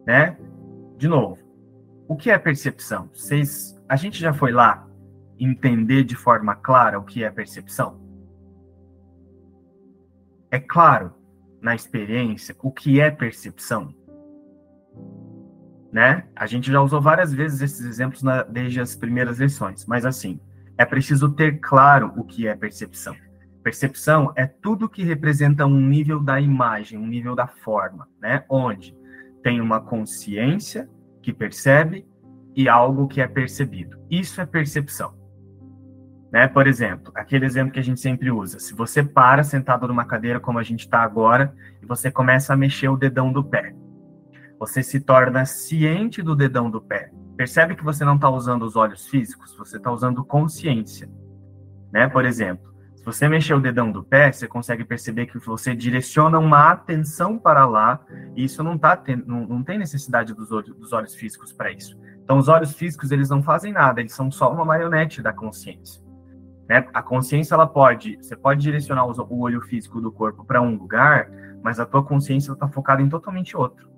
Né? 0.06 0.38
De 0.98 1.08
novo, 1.08 1.38
o 2.08 2.16
que 2.16 2.30
é 2.30 2.38
percepção? 2.38 3.10
Vocês, 3.14 3.82
a 3.88 3.96
gente 3.96 4.20
já 4.20 4.34
foi 4.34 4.52
lá 4.52 4.88
entender 5.40 6.04
de 6.04 6.16
forma 6.16 6.56
clara 6.56 7.00
o 7.00 7.04
que 7.04 7.24
é 7.24 7.30
percepção? 7.30 8.02
É 10.52 10.60
claro, 10.60 11.14
na 11.60 11.74
experiência, 11.74 12.56
o 12.62 12.72
que 12.72 13.00
é 13.00 13.10
percepção? 13.10 13.94
né? 15.94 16.24
A 16.36 16.48
gente 16.48 16.72
já 16.72 16.82
usou 16.82 17.00
várias 17.00 17.32
vezes 17.32 17.62
esses 17.62 17.86
exemplos 17.86 18.24
na, 18.24 18.42
desde 18.42 18.82
as 18.82 18.96
primeiras 18.96 19.38
lições, 19.38 19.86
mas 19.86 20.08
assim, 20.08 20.40
é 20.78 20.86
preciso 20.86 21.32
ter 21.32 21.60
claro 21.60 22.14
o 22.16 22.24
que 22.24 22.48
é 22.48 22.56
percepção. 22.56 23.16
Percepção 23.64 24.34
é 24.36 24.46
tudo 24.46 24.90
que 24.90 25.04
representa 25.04 25.66
um 25.66 25.80
nível 25.80 26.20
da 26.20 26.40
imagem, 26.42 27.00
um 27.00 27.08
nível 27.08 27.36
da 27.36 27.48
forma, 27.48 28.08
né? 28.22 28.44
Onde 28.50 28.96
tem 29.42 29.62
uma 29.62 29.80
consciência 29.80 30.90
que 31.22 31.32
percebe 31.32 32.06
e 32.56 32.68
algo 32.68 33.08
que 33.08 33.22
é 33.22 33.28
percebido. 33.28 33.98
Isso 34.10 34.42
é 34.42 34.46
percepção. 34.46 35.14
Né? 36.32 36.48
Por 36.48 36.66
exemplo, 36.66 37.12
aquele 37.16 37.46
exemplo 37.46 37.72
que 37.72 37.80
a 37.80 37.84
gente 37.84 38.00
sempre 38.00 38.32
usa. 38.32 38.60
Se 38.60 38.74
você 38.74 39.04
para 39.04 39.44
sentado 39.44 39.88
numa 39.88 40.04
cadeira 40.04 40.40
como 40.40 40.60
a 40.60 40.64
gente 40.64 40.82
está 40.82 41.02
agora 41.02 41.54
e 41.82 41.86
você 41.86 42.10
começa 42.10 42.54
a 42.54 42.58
mexer 42.58 42.90
o 42.90 42.98
dedão 42.98 43.32
do 43.32 43.44
pé, 43.44 43.76
você 44.60 44.82
se 44.82 45.00
torna 45.00 45.46
ciente 45.46 46.22
do 46.22 46.36
dedão 46.36 46.70
do 46.72 46.82
pé. 46.82 47.12
Percebe 47.36 47.76
que 47.76 47.84
você 47.84 48.06
não 48.06 48.16
está 48.16 48.30
usando 48.30 48.64
os 48.64 48.76
olhos 48.76 49.08
físicos, 49.08 49.56
você 49.58 49.78
está 49.78 49.92
usando 49.92 50.24
consciência. 50.24 51.10
Né? 51.92 52.08
Por 52.08 52.26
exemplo, 52.26 52.74
se 52.96 53.04
você 53.04 53.28
mexer 53.28 53.54
o 53.54 53.60
dedão 53.60 53.92
do 53.92 54.04
pé, 54.04 54.32
você 54.32 54.48
consegue 54.48 54.86
perceber 54.86 55.26
que 55.26 55.38
você 55.38 55.76
direciona 55.76 56.40
uma 56.40 56.72
atenção 56.72 57.38
para 57.38 57.66
lá, 57.66 58.00
e 58.36 58.46
isso 58.46 58.64
não, 58.64 58.78
tá 58.78 59.02
não, 59.26 59.46
não 59.46 59.64
tem 59.64 59.78
necessidade 59.78 60.34
dos 60.34 60.52
olhos, 60.52 60.76
dos 60.76 60.94
olhos 60.94 61.14
físicos 61.14 61.52
para 61.52 61.72
isso. 61.72 62.00
Então, 62.24 62.38
os 62.38 62.48
olhos 62.48 62.74
físicos, 62.74 63.12
eles 63.12 63.30
não 63.30 63.44
fazem 63.44 63.74
nada, 63.74 64.00
eles 64.00 64.14
são 64.14 64.32
só 64.32 64.54
uma 64.54 64.64
marionete 64.64 65.22
da 65.22 65.34
consciência. 65.34 66.02
Né? 66.70 66.88
A 66.94 67.02
consciência, 67.02 67.56
ela 67.56 67.68
pode, 67.68 68.18
você 68.22 68.36
pode 68.38 68.62
direcionar 68.62 69.06
o 69.06 69.40
olho 69.42 69.62
físico 69.62 70.00
do 70.00 70.12
corpo 70.12 70.46
para 70.46 70.62
um 70.62 70.76
lugar, 70.76 71.30
mas 71.62 71.80
a 71.80 71.86
tua 71.86 72.04
consciência 72.04 72.54
está 72.54 72.70
focada 72.70 73.02
em 73.02 73.10
totalmente 73.10 73.58
outro. 73.58 73.93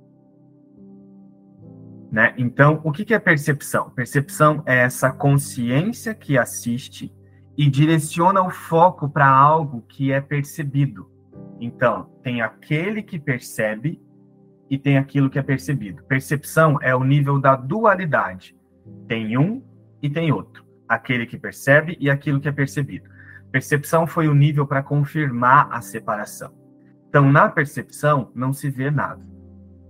Né? 2.15 2.34
Então, 2.38 2.79
o 2.81 2.93
que 2.93 3.13
é 3.13 3.19
percepção? 3.19 3.89
Percepção 3.89 4.63
é 4.65 4.77
essa 4.77 5.12
consciência 5.12 6.15
que 6.15 6.38
assiste 6.38 7.13
e 7.57 7.69
direciona 7.69 8.41
o 8.41 8.50
foco 8.50 9.10
para 9.10 9.27
algo 9.27 9.81
que 9.81 10.13
é 10.13 10.22
percebido. 10.22 11.12
Então, 11.60 12.10
tem 12.24 12.41
aquele 12.41 13.03
que 13.03 13.19
percebe 13.19 14.01
e 14.69 14.77
tem 14.77 14.98
aquilo 14.98 15.29
que 15.29 15.38
é 15.38 15.43
percebido. 15.43 16.03
Percepção 16.03 16.79
é 16.81 16.95
o 16.95 17.03
nível 17.03 17.38
da 17.38 17.57
dualidade. 17.57 18.55
Tem 19.10 19.38
um 19.38 19.62
e 20.01 20.10
tem 20.10 20.31
outro. 20.31 20.63
Aquele 20.88 21.25
que 21.25 21.38
percebe 21.38 21.98
e 22.00 22.10
aquilo 22.10 22.39
que 22.39 22.48
é 22.48 22.51
percebido. 22.53 23.10
Percepção 23.51 24.07
foi 24.07 24.29
o 24.29 24.34
nível 24.34 24.65
para 24.65 24.81
confirmar 24.81 25.67
a 25.69 25.81
separação. 25.81 26.53
Então, 27.10 27.29
na 27.29 27.50
percepção, 27.50 28.31
não 28.34 28.53
se 28.53 28.69
vê 28.69 28.89
nada. 28.89 29.35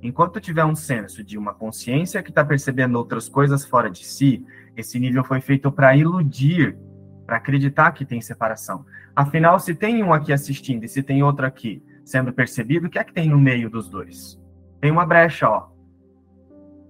Enquanto 0.05 0.39
tiver 0.39 0.63
um 0.63 0.75
senso 0.75 1.23
de 1.23 1.35
uma 1.35 1.51
consciência 1.51 2.21
que 2.21 2.29
está 2.29 2.45
percebendo 2.45 2.95
outras 2.95 3.27
coisas 3.27 3.65
fora 3.65 3.89
de 3.89 4.05
si, 4.05 4.45
esse 4.77 4.99
nível 4.99 5.23
foi 5.23 5.41
feito 5.41 5.71
para 5.71 5.97
iludir, 5.97 6.77
para 7.25 7.37
acreditar 7.37 7.91
que 7.91 8.05
tem 8.05 8.21
separação. 8.21 8.85
Afinal, 9.15 9.59
se 9.59 9.73
tem 9.73 10.03
um 10.03 10.13
aqui 10.13 10.31
assistindo 10.31 10.83
e 10.83 10.87
se 10.87 11.01
tem 11.01 11.23
outro 11.23 11.43
aqui 11.43 11.81
sendo 12.03 12.31
percebido, 12.31 12.85
o 12.85 12.89
que 12.89 12.99
é 12.99 13.03
que 13.03 13.13
tem 13.13 13.27
no 13.29 13.39
meio 13.39 13.67
dos 13.67 13.89
dois? 13.89 14.39
Tem 14.79 14.91
uma 14.91 15.07
brecha, 15.07 15.49
ó. 15.49 15.69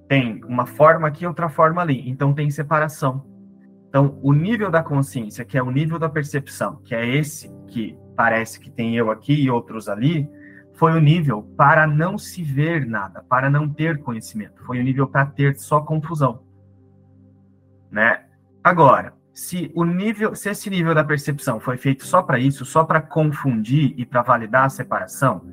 Tem 0.10 0.44
uma 0.44 0.66
forma 0.66 1.08
aqui, 1.08 1.26
outra 1.26 1.48
forma 1.48 1.82
ali. 1.82 2.10
Então 2.10 2.34
tem 2.34 2.52
separação. 2.52 3.26
Então, 3.88 4.20
o 4.22 4.34
nível 4.34 4.70
da 4.70 4.84
consciência, 4.84 5.46
que 5.46 5.58
é 5.58 5.64
o 5.64 5.72
nível 5.72 5.98
da 5.98 6.10
percepção, 6.10 6.82
que 6.84 6.94
é 6.94 7.16
esse 7.16 7.50
que 7.68 7.98
parece 8.14 8.60
que 8.60 8.70
tem 8.70 8.98
eu 8.98 9.10
aqui 9.10 9.34
e 9.34 9.50
outros 9.50 9.88
ali, 9.88 10.30
foi 10.75 10.94
o 10.94 11.00
nível 11.00 11.44
para 11.58 11.88
não 11.88 12.17
se 12.17 12.44
ver 12.44 12.86
nada, 12.86 13.24
para 13.24 13.50
não 13.50 13.67
ter 13.67 14.00
conhecimento. 14.00 14.63
Foi 14.65 14.79
o 14.79 14.84
nível 14.84 15.08
para 15.08 15.25
ter 15.25 15.58
só 15.58 15.82
confusão. 15.82 16.44
Né? 17.89 18.25
Agora, 18.63 19.13
se 19.34 19.72
o 19.74 19.84
nível, 19.84 20.36
se 20.36 20.50
esse 20.50 20.70
nível 20.70 20.94
da 20.94 21.03
percepção 21.03 21.60
foi 21.60 21.77
feito 21.77 22.05
só 22.05 22.22
para 22.22 22.39
isso, 22.39 22.65
só 22.65 22.84
para 22.84 23.01
confundir 23.01 23.94
e 23.98 24.05
para 24.05 24.22
validar 24.22 24.65
a 24.65 24.70
separação, 24.70 25.46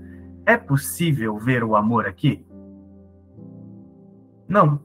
é 0.45 0.57
possível 0.57 1.39
ver 1.39 1.63
o 1.63 1.77
amor 1.77 2.07
aqui? 2.07 2.45
Não. 4.49 4.81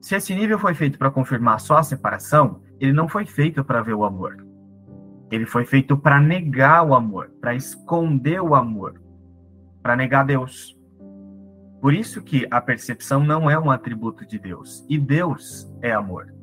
Se 0.00 0.14
esse 0.14 0.34
nível 0.34 0.58
foi 0.58 0.74
feito 0.74 0.98
para 0.98 1.10
confirmar 1.10 1.58
só 1.58 1.78
a 1.78 1.82
separação, 1.82 2.60
ele 2.78 2.92
não 2.92 3.08
foi 3.08 3.26
feito 3.26 3.64
para 3.64 3.82
ver 3.82 3.94
o 3.94 4.04
amor. 4.04 4.36
Ele 5.30 5.46
foi 5.46 5.64
feito 5.64 5.96
para 5.96 6.20
negar 6.20 6.84
o 6.84 6.94
amor, 6.94 7.30
para 7.40 7.54
esconder 7.54 8.40
o 8.40 8.54
amor, 8.54 9.00
para 9.86 9.94
negar 9.94 10.26
Deus. 10.26 10.76
Por 11.80 11.94
isso 11.94 12.20
que 12.20 12.44
a 12.50 12.60
percepção 12.60 13.22
não 13.22 13.48
é 13.48 13.56
um 13.56 13.70
atributo 13.70 14.26
de 14.26 14.36
Deus, 14.36 14.84
e 14.88 14.98
Deus 14.98 15.72
é 15.80 15.92
amor. 15.92 16.34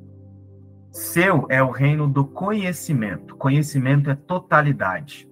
Seu 0.89 1.45
é 1.49 1.61
o 1.61 1.69
reino 1.69 2.07
do 2.07 2.23
conhecimento. 2.23 3.35
Conhecimento 3.35 4.09
é 4.09 4.15
totalidade. 4.15 5.27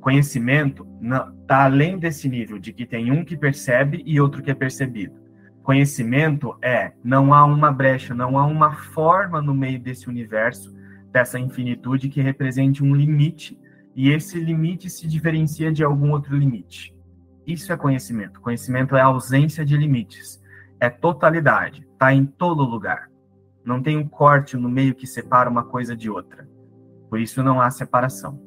Conhecimento 0.00 0.86
está 1.40 1.64
além 1.64 1.98
desse 1.98 2.28
nível 2.28 2.60
de 2.60 2.72
que 2.72 2.86
tem 2.86 3.10
um 3.10 3.24
que 3.24 3.36
percebe 3.36 4.04
e 4.06 4.20
outro 4.20 4.40
que 4.40 4.52
é 4.52 4.54
percebido. 4.54 5.16
Conhecimento 5.64 6.56
é 6.62 6.92
não 7.02 7.34
há 7.34 7.44
uma 7.44 7.72
brecha, 7.72 8.14
não 8.14 8.38
há 8.38 8.46
uma 8.46 8.72
forma 8.72 9.42
no 9.42 9.52
meio 9.52 9.80
desse 9.80 10.08
universo, 10.08 10.72
dessa 11.10 11.40
infinitude 11.40 12.08
que 12.08 12.20
represente 12.20 12.84
um 12.84 12.94
limite 12.94 13.58
e 13.96 14.10
esse 14.10 14.38
limite 14.38 14.88
se 14.88 15.08
diferencia 15.08 15.72
de 15.72 15.82
algum 15.82 16.12
outro 16.12 16.36
limite. 16.36 16.94
Isso 17.46 17.72
é 17.72 17.76
conhecimento. 17.76 18.40
Conhecimento 18.40 18.96
é 18.96 19.00
ausência 19.00 19.64
de 19.64 19.76
limites. 19.76 20.40
É 20.80 20.88
totalidade. 20.88 21.86
Está 21.92 22.12
em 22.12 22.24
todo 22.24 22.62
lugar. 22.62 23.10
Não 23.64 23.82
tem 23.82 23.96
um 23.96 24.08
corte 24.08 24.56
no 24.56 24.68
meio 24.68 24.94
que 24.94 25.06
separa 25.06 25.48
uma 25.48 25.64
coisa 25.64 25.96
de 25.96 26.10
outra. 26.10 26.48
Por 27.08 27.20
isso 27.20 27.42
não 27.42 27.60
há 27.60 27.70
separação. 27.70 28.40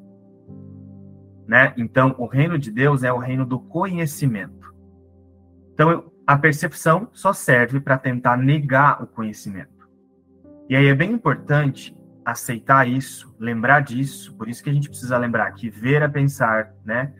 Né? 1.47 1.73
Então, 1.77 2.15
o 2.17 2.25
reino 2.25 2.57
de 2.57 2.71
Deus 2.71 3.03
é 3.03 3.13
o 3.13 3.17
reino 3.17 3.45
do 3.45 3.59
conhecimento. 3.59 4.73
Então, 5.73 6.11
a 6.25 6.37
percepção 6.37 7.07
só 7.13 7.31
serve 7.33 7.79
para 7.79 7.97
tentar 7.97 8.37
negar 8.37 9.03
o 9.03 9.07
conhecimento. 9.07 9.87
E 10.67 10.75
aí 10.75 10.87
é 10.87 10.95
bem 10.95 11.11
importante 11.11 11.95
aceitar 12.25 12.87
isso, 12.87 13.35
lembrar 13.39 13.81
disso, 13.81 14.35
por 14.35 14.49
isso 14.49 14.63
que 14.63 14.69
a 14.69 14.73
gente 14.73 14.89
precisa 14.89 15.17
lembrar 15.17 15.51
que 15.51 15.69
ver 15.69 16.01
é 16.01 16.07
pensar, 16.07 16.73
né? 16.83 17.13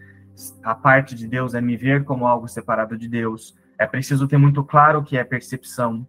A 0.64 0.76
parte 0.76 1.16
de 1.16 1.28
Deus 1.28 1.54
é 1.54 1.62
me 1.62 1.78
ver 1.78 2.04
como 2.04 2.28
algo 2.28 2.48
separado 2.48 2.98
de 2.98 3.08
Deus. 3.08 3.56
É 3.78 3.86
preciso 3.86 4.28
ter 4.28 4.38
muito 4.38 4.64
claro 4.64 5.00
o 5.00 5.04
que 5.04 5.18
é 5.18 5.24
percepção, 5.24 6.08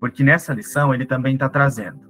porque 0.00 0.22
nessa 0.22 0.54
lição 0.54 0.94
ele 0.94 1.06
também 1.06 1.34
está 1.34 1.48
trazendo. 1.48 2.08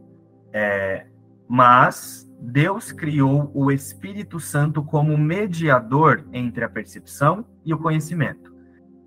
É, 0.52 1.06
mas 1.48 2.28
Deus 2.40 2.92
criou 2.92 3.50
o 3.54 3.72
Espírito 3.72 4.38
Santo 4.38 4.82
como 4.82 5.16
mediador 5.16 6.24
entre 6.32 6.64
a 6.64 6.68
percepção 6.68 7.44
e 7.64 7.74
o 7.74 7.78
conhecimento, 7.78 8.54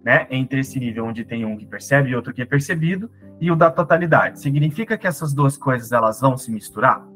né? 0.04 0.28
Entre 0.30 0.60
esse 0.60 0.80
nível 0.80 1.06
onde 1.06 1.24
tem 1.24 1.46
um 1.46 1.58
que 1.58 1.66
percebe 1.66 2.10
e 2.10 2.16
outro 2.16 2.34
que 2.34 2.42
é 2.42 2.46
percebido 2.46 3.10
e 3.40 3.50
o 3.50 3.56
da 3.56 3.72
totalidade. 3.72 4.40
Significa 4.40 4.98
que 4.98 5.08
essas 5.08 5.34
duas 5.34 5.58
coisas 5.58 5.92
elas 5.92 6.20
vão 6.20 6.38
se 6.38 6.52
misturar? 6.52 7.11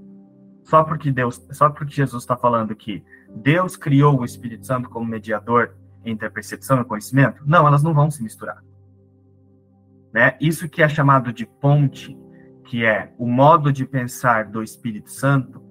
Só 0.65 0.83
porque 0.83 1.11
Deus, 1.11 1.41
só 1.51 1.69
porque 1.69 1.93
Jesus 1.93 2.23
está 2.23 2.35
falando 2.35 2.75
que 2.75 3.03
Deus 3.29 3.77
criou 3.77 4.19
o 4.19 4.25
Espírito 4.25 4.65
Santo 4.65 4.89
como 4.89 5.05
mediador 5.05 5.75
entre 6.03 6.27
a 6.27 6.31
percepção 6.31 6.79
e 6.79 6.81
o 6.81 6.85
conhecimento? 6.85 7.43
Não, 7.45 7.67
elas 7.67 7.83
não 7.83 7.93
vão 7.93 8.09
se 8.09 8.21
misturar. 8.21 8.63
Né? 10.11 10.35
Isso 10.41 10.67
que 10.67 10.81
é 10.81 10.89
chamado 10.89 11.31
de 11.31 11.45
ponte, 11.45 12.17
que 12.65 12.83
é 12.83 13.13
o 13.17 13.27
modo 13.27 13.71
de 13.71 13.85
pensar 13.85 14.45
do 14.45 14.63
Espírito 14.63 15.11
Santo, 15.11 15.61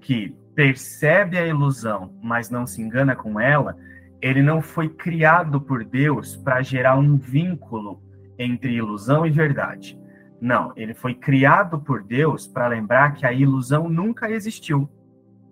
que 0.00 0.36
percebe 0.54 1.38
a 1.38 1.46
ilusão, 1.46 2.14
mas 2.22 2.50
não 2.50 2.66
se 2.66 2.82
engana 2.82 3.16
com 3.16 3.40
ela, 3.40 3.74
ele 4.20 4.42
não 4.42 4.60
foi 4.60 4.88
criado 4.88 5.60
por 5.60 5.82
Deus 5.82 6.36
para 6.36 6.60
gerar 6.60 6.96
um 6.98 7.16
vínculo 7.16 8.02
entre 8.38 8.72
ilusão 8.72 9.24
e 9.24 9.30
verdade. 9.30 9.98
Não, 10.42 10.72
ele 10.74 10.92
foi 10.92 11.14
criado 11.14 11.80
por 11.80 12.02
Deus 12.02 12.48
para 12.48 12.66
lembrar 12.66 13.14
que 13.14 13.24
a 13.24 13.32
ilusão 13.32 13.88
nunca 13.88 14.28
existiu. 14.28 14.90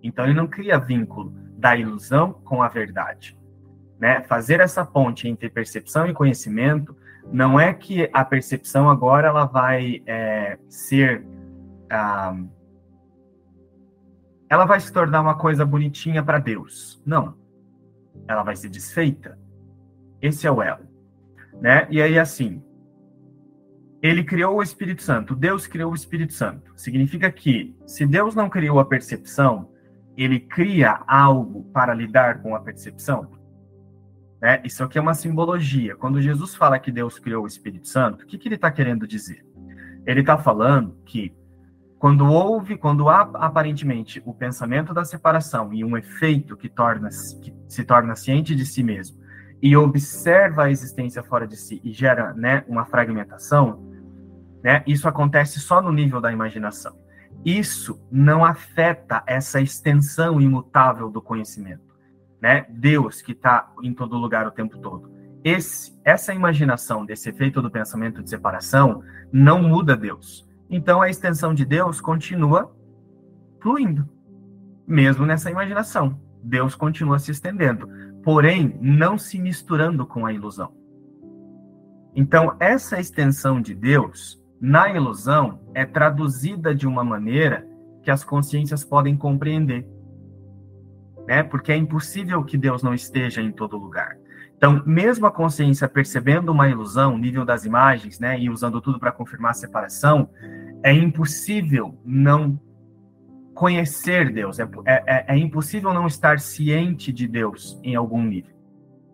Então 0.03 0.25
ele 0.25 0.33
não 0.33 0.47
cria 0.47 0.77
vínculo 0.77 1.31
da 1.57 1.77
ilusão 1.77 2.33
com 2.43 2.61
a 2.61 2.67
verdade. 2.67 3.39
Né? 3.97 4.21
Fazer 4.23 4.59
essa 4.59 4.83
ponte 4.83 5.29
entre 5.29 5.49
percepção 5.49 6.07
e 6.07 6.13
conhecimento 6.13 6.93
não 7.31 7.57
é 7.57 7.73
que 7.73 8.09
a 8.11 8.25
percepção 8.25 8.89
agora 8.89 9.29
ela 9.29 9.45
vai 9.45 10.03
é, 10.05 10.59
ser 10.67 11.25
ah, 11.89 12.35
ela 14.49 14.65
vai 14.65 14.81
se 14.81 14.91
tornar 14.91 15.21
uma 15.21 15.37
coisa 15.37 15.65
bonitinha 15.65 16.21
para 16.21 16.37
Deus. 16.37 17.01
Não. 17.05 17.33
Ela 18.27 18.43
vai 18.43 18.57
ser 18.57 18.67
desfeita. 18.67 19.39
Esse 20.21 20.45
é 20.45 20.51
o 20.51 20.61
elo. 20.61 20.85
Né? 21.61 21.87
E 21.89 22.01
aí, 22.01 22.19
assim, 22.19 22.61
ele 24.01 24.23
criou 24.23 24.55
o 24.57 24.63
Espírito 24.63 25.03
Santo. 25.03 25.35
Deus 25.35 25.67
criou 25.67 25.91
o 25.91 25.95
Espírito 25.95 26.33
Santo. 26.33 26.73
Significa 26.75 27.31
que, 27.31 27.75
se 27.85 28.05
Deus 28.05 28.33
não 28.33 28.49
criou 28.49 28.79
a 28.79 28.85
percepção, 28.85 29.69
ele 30.17 30.39
cria 30.39 31.03
algo 31.07 31.63
para 31.71 31.93
lidar 31.93 32.41
com 32.41 32.55
a 32.55 32.59
percepção? 32.59 33.29
Né? 34.41 34.59
Isso 34.63 34.83
aqui 34.83 34.97
é 34.97 35.01
uma 35.01 35.13
simbologia. 35.13 35.95
Quando 35.95 36.21
Jesus 36.21 36.55
fala 36.55 36.79
que 36.79 36.91
Deus 36.91 37.19
criou 37.19 37.43
o 37.43 37.47
Espírito 37.47 37.87
Santo, 37.87 38.23
o 38.23 38.27
que, 38.27 38.37
que 38.37 38.47
ele 38.47 38.55
está 38.55 38.71
querendo 38.71 39.07
dizer? 39.07 39.45
Ele 40.05 40.21
está 40.21 40.37
falando 40.37 40.97
que 41.05 41.31
quando 41.99 42.25
houve, 42.25 42.77
quando 42.77 43.07
há 43.07 43.21
aparentemente 43.35 44.19
o 44.25 44.33
pensamento 44.33 44.91
da 44.91 45.05
separação 45.05 45.71
e 45.71 45.85
um 45.85 45.95
efeito 45.95 46.57
que, 46.57 46.67
torna, 46.67 47.09
que 47.09 47.53
se 47.67 47.83
torna 47.83 48.15
ciente 48.15 48.55
de 48.55 48.65
si 48.65 48.81
mesmo 48.81 49.21
e 49.61 49.77
observa 49.77 50.63
a 50.63 50.71
existência 50.71 51.21
fora 51.21 51.45
de 51.45 51.55
si 51.55 51.79
e 51.83 51.93
gera 51.93 52.33
né, 52.33 52.63
uma 52.67 52.85
fragmentação, 52.85 53.90
né, 54.63 54.83
isso 54.85 55.07
acontece 55.07 55.59
só 55.59 55.81
no 55.81 55.91
nível 55.91 56.21
da 56.21 56.31
imaginação. 56.31 56.95
Isso 57.43 57.99
não 58.11 58.45
afeta 58.45 59.23
essa 59.25 59.59
extensão 59.59 60.39
imutável 60.39 61.09
do 61.09 61.21
conhecimento. 61.21 61.91
Né? 62.39 62.65
Deus 62.69 63.21
que 63.21 63.31
está 63.31 63.71
em 63.81 63.93
todo 63.93 64.17
lugar 64.17 64.47
o 64.47 64.51
tempo 64.51 64.77
todo. 64.77 65.11
Esse, 65.43 65.99
essa 66.03 66.33
imaginação 66.33 67.05
desse 67.05 67.29
efeito 67.29 67.61
do 67.61 67.71
pensamento 67.71 68.21
de 68.21 68.29
separação 68.29 69.03
não 69.31 69.61
muda 69.61 69.97
Deus 69.97 70.49
então 70.71 71.01
a 71.01 71.09
extensão 71.09 71.53
de 71.53 71.65
Deus 71.65 71.99
continua 71.99 72.73
fluindo, 73.59 74.09
mesmo 74.87 75.25
nessa 75.25 75.51
imaginação. 75.51 76.17
Deus 76.41 76.75
continua 76.75 77.19
se 77.19 77.29
estendendo, 77.29 77.89
porém 78.23 78.79
não 78.81 79.17
se 79.17 79.37
misturando 79.37 80.07
com 80.07 80.25
a 80.25 80.31
ilusão. 80.31 80.73
Então 82.15 82.55
essa 82.57 83.01
extensão 83.01 83.61
de 83.61 83.75
Deus 83.75 84.40
na 84.61 84.87
ilusão 84.89 85.59
é 85.73 85.83
traduzida 85.83 86.75
de 86.75 86.85
uma 86.87 87.03
maneira 87.03 87.67
que 88.03 88.11
as 88.11 88.23
consciências 88.23 88.83
podem 88.83 89.17
compreender. 89.17 89.87
Né? 91.27 91.41
Porque 91.41 91.71
é 91.71 91.75
impossível 91.75 92.43
que 92.43 92.57
Deus 92.57 92.83
não 92.83 92.93
esteja 92.93 93.41
em 93.41 93.51
todo 93.51 93.75
lugar. 93.77 94.15
Então, 94.55 94.83
mesmo 94.85 95.25
a 95.25 95.31
consciência 95.31 95.89
percebendo 95.89 96.51
uma 96.51 96.69
ilusão, 96.69 97.17
nível 97.17 97.43
das 97.43 97.65
imagens, 97.65 98.19
né, 98.19 98.39
e 98.39 98.47
usando 98.47 98.79
tudo 98.79 98.99
para 98.99 99.11
confirmar 99.11 99.51
a 99.51 99.55
separação, 99.55 100.29
é 100.83 100.93
impossível 100.93 101.99
não 102.05 102.59
conhecer 103.55 104.31
Deus, 104.31 104.59
é, 104.59 104.69
é, 104.85 105.25
é, 105.33 105.37
impossível 105.37 105.91
não 105.93 106.05
estar 106.05 106.39
ciente 106.39 107.11
de 107.11 107.27
Deus 107.27 107.79
em 107.83 107.95
algum 107.95 108.21
nível. 108.23 108.55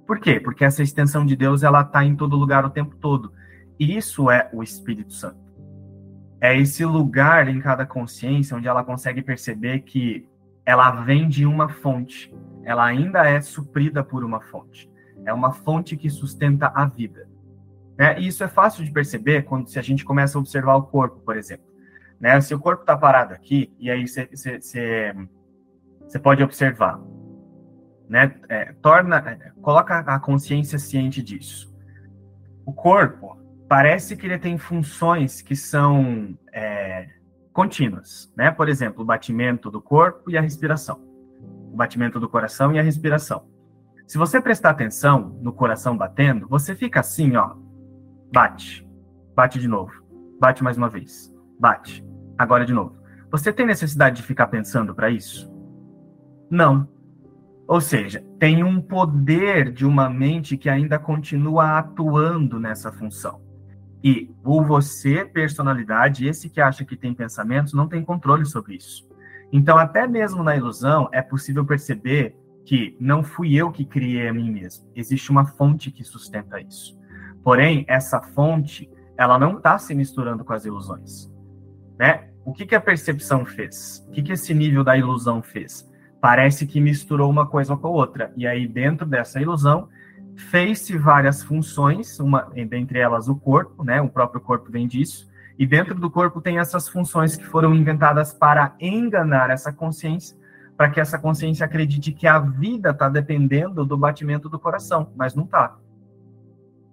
Por 0.05 0.19
quê? 0.19 0.37
Porque 0.37 0.65
essa 0.65 0.83
extensão 0.83 1.25
de 1.25 1.35
Deus 1.37 1.63
ela 1.63 1.81
está 1.81 2.03
em 2.03 2.15
todo 2.15 2.35
lugar 2.35 2.65
o 2.65 2.69
tempo 2.69 2.97
todo. 2.97 3.31
Isso 3.79 4.31
é 4.31 4.49
o 4.53 4.63
Espírito 4.63 5.13
Santo. 5.13 5.47
É 6.39 6.57
esse 6.57 6.85
lugar 6.85 7.47
em 7.47 7.59
cada 7.59 7.85
consciência 7.85 8.55
onde 8.55 8.67
ela 8.67 8.83
consegue 8.83 9.21
perceber 9.21 9.81
que 9.81 10.27
ela 10.65 10.91
vem 10.91 11.27
de 11.27 11.45
uma 11.45 11.69
fonte, 11.69 12.33
ela 12.63 12.85
ainda 12.85 13.27
é 13.27 13.41
suprida 13.41 14.03
por 14.03 14.23
uma 14.23 14.41
fonte. 14.41 14.89
É 15.25 15.33
uma 15.33 15.51
fonte 15.51 15.95
que 15.95 16.09
sustenta 16.09 16.67
a 16.67 16.85
vida. 16.85 17.27
Né? 17.97 18.19
E 18.19 18.27
isso 18.27 18.43
é 18.43 18.47
fácil 18.47 18.83
de 18.83 18.91
perceber 18.91 19.43
quando 19.43 19.67
se 19.67 19.79
a 19.79 19.81
gente 19.81 20.05
começa 20.05 20.37
a 20.37 20.41
observar 20.41 20.75
o 20.75 20.83
corpo, 20.83 21.19
por 21.21 21.35
exemplo. 21.35 21.65
Né? 22.19 22.39
Se 22.41 22.53
o 22.53 22.59
corpo 22.59 22.81
está 22.81 22.95
parado 22.95 23.33
aqui, 23.33 23.73
e 23.79 23.89
aí 23.89 24.05
você 24.07 25.13
pode 26.21 26.43
observar, 26.43 26.99
né? 28.07 28.35
É, 28.47 28.73
torna, 28.81 29.17
é, 29.17 29.51
coloca 29.61 29.99
a 29.99 30.19
consciência 30.19 30.79
ciente 30.79 31.21
disso. 31.21 31.73
O 32.65 32.73
corpo 32.73 33.36
parece 33.67 34.15
que 34.15 34.25
ele 34.25 34.37
tem 34.37 34.57
funções 34.57 35.41
que 35.41 35.55
são 35.55 36.37
é, 36.53 37.07
contínuas, 37.53 38.31
né? 38.35 38.51
Por 38.51 38.69
exemplo, 38.69 39.03
o 39.03 39.05
batimento 39.05 39.69
do 39.69 39.81
corpo 39.81 40.29
e 40.29 40.37
a 40.37 40.41
respiração, 40.41 41.01
o 41.71 41.75
batimento 41.75 42.19
do 42.19 42.29
coração 42.29 42.73
e 42.73 42.79
a 42.79 42.83
respiração. 42.83 43.47
Se 44.05 44.17
você 44.17 44.39
prestar 44.39 44.69
atenção 44.69 45.37
no 45.41 45.51
coração 45.51 45.97
batendo, 45.97 46.47
você 46.47 46.73
fica 46.73 47.01
assim, 47.01 47.35
ó, 47.35 47.55
Bate. 48.31 48.87
Bate 49.35 49.59
de 49.59 49.67
novo. 49.67 49.91
Bate 50.39 50.63
mais 50.63 50.77
uma 50.77 50.89
vez. 50.89 51.33
Bate. 51.59 52.05
Agora 52.37 52.65
de 52.65 52.73
novo. 52.73 52.95
Você 53.31 53.51
tem 53.51 53.65
necessidade 53.65 54.17
de 54.17 54.23
ficar 54.23 54.47
pensando 54.47 54.93
para 54.93 55.09
isso? 55.09 55.51
Não. 56.49 56.87
Ou 57.67 57.81
seja, 57.81 58.23
tem 58.39 58.63
um 58.63 58.81
poder 58.81 59.71
de 59.71 59.85
uma 59.85 60.09
mente 60.09 60.57
que 60.57 60.69
ainda 60.69 60.97
continua 60.97 61.77
atuando 61.77 62.59
nessa 62.59 62.91
função. 62.91 63.41
E 64.03 64.29
o 64.43 64.63
você, 64.63 65.25
personalidade, 65.25 66.27
esse 66.27 66.49
que 66.49 66.61
acha 66.61 66.85
que 66.85 66.95
tem 66.95 67.13
pensamentos, 67.13 67.73
não 67.73 67.87
tem 67.87 68.03
controle 68.03 68.45
sobre 68.45 68.75
isso. 68.75 69.07
Então, 69.51 69.77
até 69.77 70.07
mesmo 70.07 70.43
na 70.43 70.55
ilusão, 70.55 71.09
é 71.11 71.21
possível 71.21 71.65
perceber 71.65 72.35
que 72.65 72.97
não 72.99 73.23
fui 73.23 73.55
eu 73.55 73.71
que 73.71 73.85
criei 73.85 74.27
a 74.27 74.33
mim 74.33 74.51
mesmo. 74.51 74.85
Existe 74.95 75.31
uma 75.31 75.45
fonte 75.45 75.89
que 75.89 76.03
sustenta 76.03 76.59
isso. 76.59 76.99
Porém, 77.43 77.85
essa 77.87 78.21
fonte, 78.21 78.89
ela 79.17 79.39
não 79.39 79.57
está 79.57 79.77
se 79.77 79.95
misturando 79.95 80.43
com 80.43 80.51
as 80.51 80.65
ilusões. 80.65 81.31
Né? 81.97 82.29
O 82.43 82.53
que, 82.53 82.65
que 82.65 82.75
a 82.75 82.81
percepção 82.81 83.45
fez? 83.45 84.05
O 84.07 84.11
que, 84.11 84.21
que 84.21 84.33
esse 84.33 84.53
nível 84.53 84.83
da 84.83 84.97
ilusão 84.97 85.41
fez? 85.41 85.89
Parece 86.19 86.67
que 86.67 86.81
misturou 86.81 87.29
uma 87.29 87.47
coisa 87.47 87.75
com 87.77 87.87
a 87.87 87.91
outra. 87.91 88.33
E 88.35 88.45
aí, 88.45 88.67
dentro 88.67 89.05
dessa 89.05 89.41
ilusão, 89.41 89.87
fez-se 90.37 90.97
várias 90.97 91.43
funções, 91.43 92.19
uma, 92.19 92.43
dentre 92.69 92.99
elas 92.99 93.27
o 93.27 93.35
corpo, 93.35 93.83
né? 93.83 94.01
O 94.01 94.09
próprio 94.09 94.39
corpo 94.39 94.71
vem 94.71 94.87
disso. 94.87 95.29
E 95.57 95.65
dentro 95.65 95.95
do 95.95 96.09
corpo 96.09 96.39
tem 96.39 96.59
essas 96.59 96.87
funções 96.87 97.35
que 97.35 97.45
foram 97.45 97.73
inventadas 97.73 98.33
para 98.33 98.75
enganar 98.79 99.49
essa 99.49 99.73
consciência, 99.73 100.37
para 100.77 100.89
que 100.89 100.99
essa 100.99 101.17
consciência 101.17 101.65
acredite 101.65 102.11
que 102.11 102.27
a 102.27 102.39
vida 102.39 102.91
está 102.91 103.09
dependendo 103.09 103.83
do 103.83 103.97
batimento 103.97 104.47
do 104.47 104.59
coração, 104.59 105.11
mas 105.15 105.33
não 105.33 105.45
está 105.45 105.75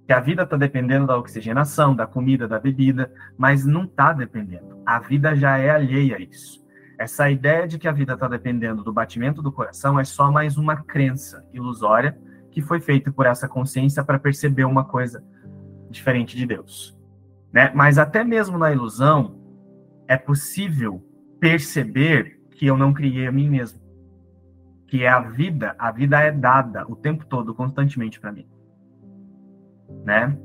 que 0.06 0.12
a 0.12 0.20
vida 0.20 0.42
está 0.42 0.56
dependendo 0.56 1.06
da 1.06 1.16
oxigenação, 1.16 1.94
da 1.96 2.06
comida, 2.06 2.46
da 2.46 2.58
bebida, 2.58 3.10
mas 3.38 3.64
não 3.64 3.84
está 3.84 4.12
dependendo. 4.12 4.82
A 4.84 4.98
vida 4.98 5.34
já 5.34 5.56
é 5.56 5.70
alheia 5.70 6.16
a 6.16 6.20
isso. 6.20 6.62
Essa 6.98 7.30
ideia 7.30 7.66
de 7.66 7.78
que 7.78 7.88
a 7.88 7.92
vida 7.92 8.12
está 8.12 8.28
dependendo 8.28 8.84
do 8.84 8.92
batimento 8.92 9.42
do 9.42 9.50
coração 9.50 9.98
é 9.98 10.04
só 10.04 10.30
mais 10.30 10.56
uma 10.56 10.76
crença 10.76 11.44
ilusória 11.52 12.16
que 12.54 12.62
foi 12.62 12.80
feita 12.80 13.10
por 13.10 13.26
essa 13.26 13.48
consciência 13.48 14.04
para 14.04 14.16
perceber 14.16 14.64
uma 14.64 14.84
coisa 14.84 15.24
diferente 15.90 16.36
de 16.36 16.46
Deus. 16.46 16.96
Né? 17.52 17.72
Mas 17.74 17.98
até 17.98 18.22
mesmo 18.22 18.56
na 18.56 18.70
ilusão, 18.70 19.36
é 20.06 20.16
possível 20.16 21.04
perceber 21.40 22.40
que 22.52 22.64
eu 22.64 22.76
não 22.76 22.94
criei 22.94 23.26
a 23.26 23.32
mim 23.32 23.48
mesmo. 23.50 23.80
Que 24.86 25.02
é 25.02 25.08
a 25.08 25.18
vida, 25.18 25.74
a 25.76 25.90
vida 25.90 26.20
é 26.20 26.30
dada 26.30 26.88
o 26.88 26.94
tempo 26.94 27.26
todo, 27.26 27.52
constantemente 27.52 28.20
para 28.20 28.30
mim. 28.30 28.46
Né? 30.04 30.38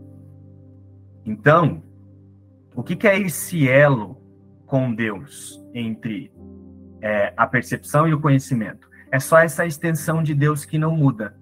Então, 1.23 1.83
o 2.73 2.81
que, 2.81 2.95
que 2.95 3.07
é 3.07 3.19
esse 3.19 3.69
elo 3.69 4.19
com 4.65 4.95
Deus 4.95 5.63
entre 5.75 6.31
é, 7.01 7.33
a 7.37 7.45
percepção 7.45 8.07
e 8.07 8.15
o 8.15 8.19
conhecimento? 8.19 8.89
É 9.11 9.19
só 9.19 9.37
essa 9.37 9.63
extensão 9.63 10.23
de 10.23 10.33
Deus 10.33 10.65
que 10.65 10.79
não 10.79 10.95
muda 10.95 11.38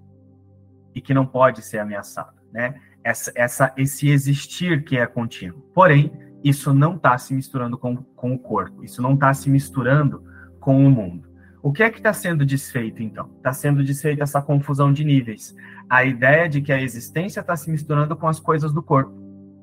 e 0.98 1.00
que 1.00 1.14
não 1.14 1.24
pode 1.24 1.62
ser 1.62 1.78
ameaçada, 1.78 2.34
né? 2.52 2.74
Essa, 3.04 3.32
essa, 3.36 3.72
esse 3.76 4.08
existir 4.08 4.84
que 4.84 4.98
é 4.98 5.06
contínuo. 5.06 5.60
Porém, 5.72 6.12
isso 6.42 6.74
não 6.74 6.96
está 6.96 7.16
se 7.16 7.32
misturando 7.32 7.78
com, 7.78 7.96
com 7.96 8.34
o 8.34 8.38
corpo, 8.38 8.84
isso 8.84 9.00
não 9.00 9.14
está 9.14 9.32
se 9.32 9.48
misturando 9.48 10.24
com 10.58 10.84
o 10.84 10.90
mundo. 10.90 11.28
O 11.62 11.72
que 11.72 11.84
é 11.84 11.90
que 11.90 11.98
está 11.98 12.12
sendo 12.12 12.44
desfeito, 12.44 13.00
então? 13.00 13.30
Está 13.36 13.52
sendo 13.52 13.84
desfeita 13.84 14.24
essa 14.24 14.42
confusão 14.42 14.92
de 14.92 15.04
níveis. 15.04 15.54
A 15.88 16.04
ideia 16.04 16.48
de 16.48 16.60
que 16.60 16.72
a 16.72 16.82
existência 16.82 17.40
está 17.40 17.56
se 17.56 17.70
misturando 17.70 18.16
com 18.16 18.26
as 18.26 18.40
coisas 18.40 18.72
do 18.72 18.82
corpo. 18.82 19.12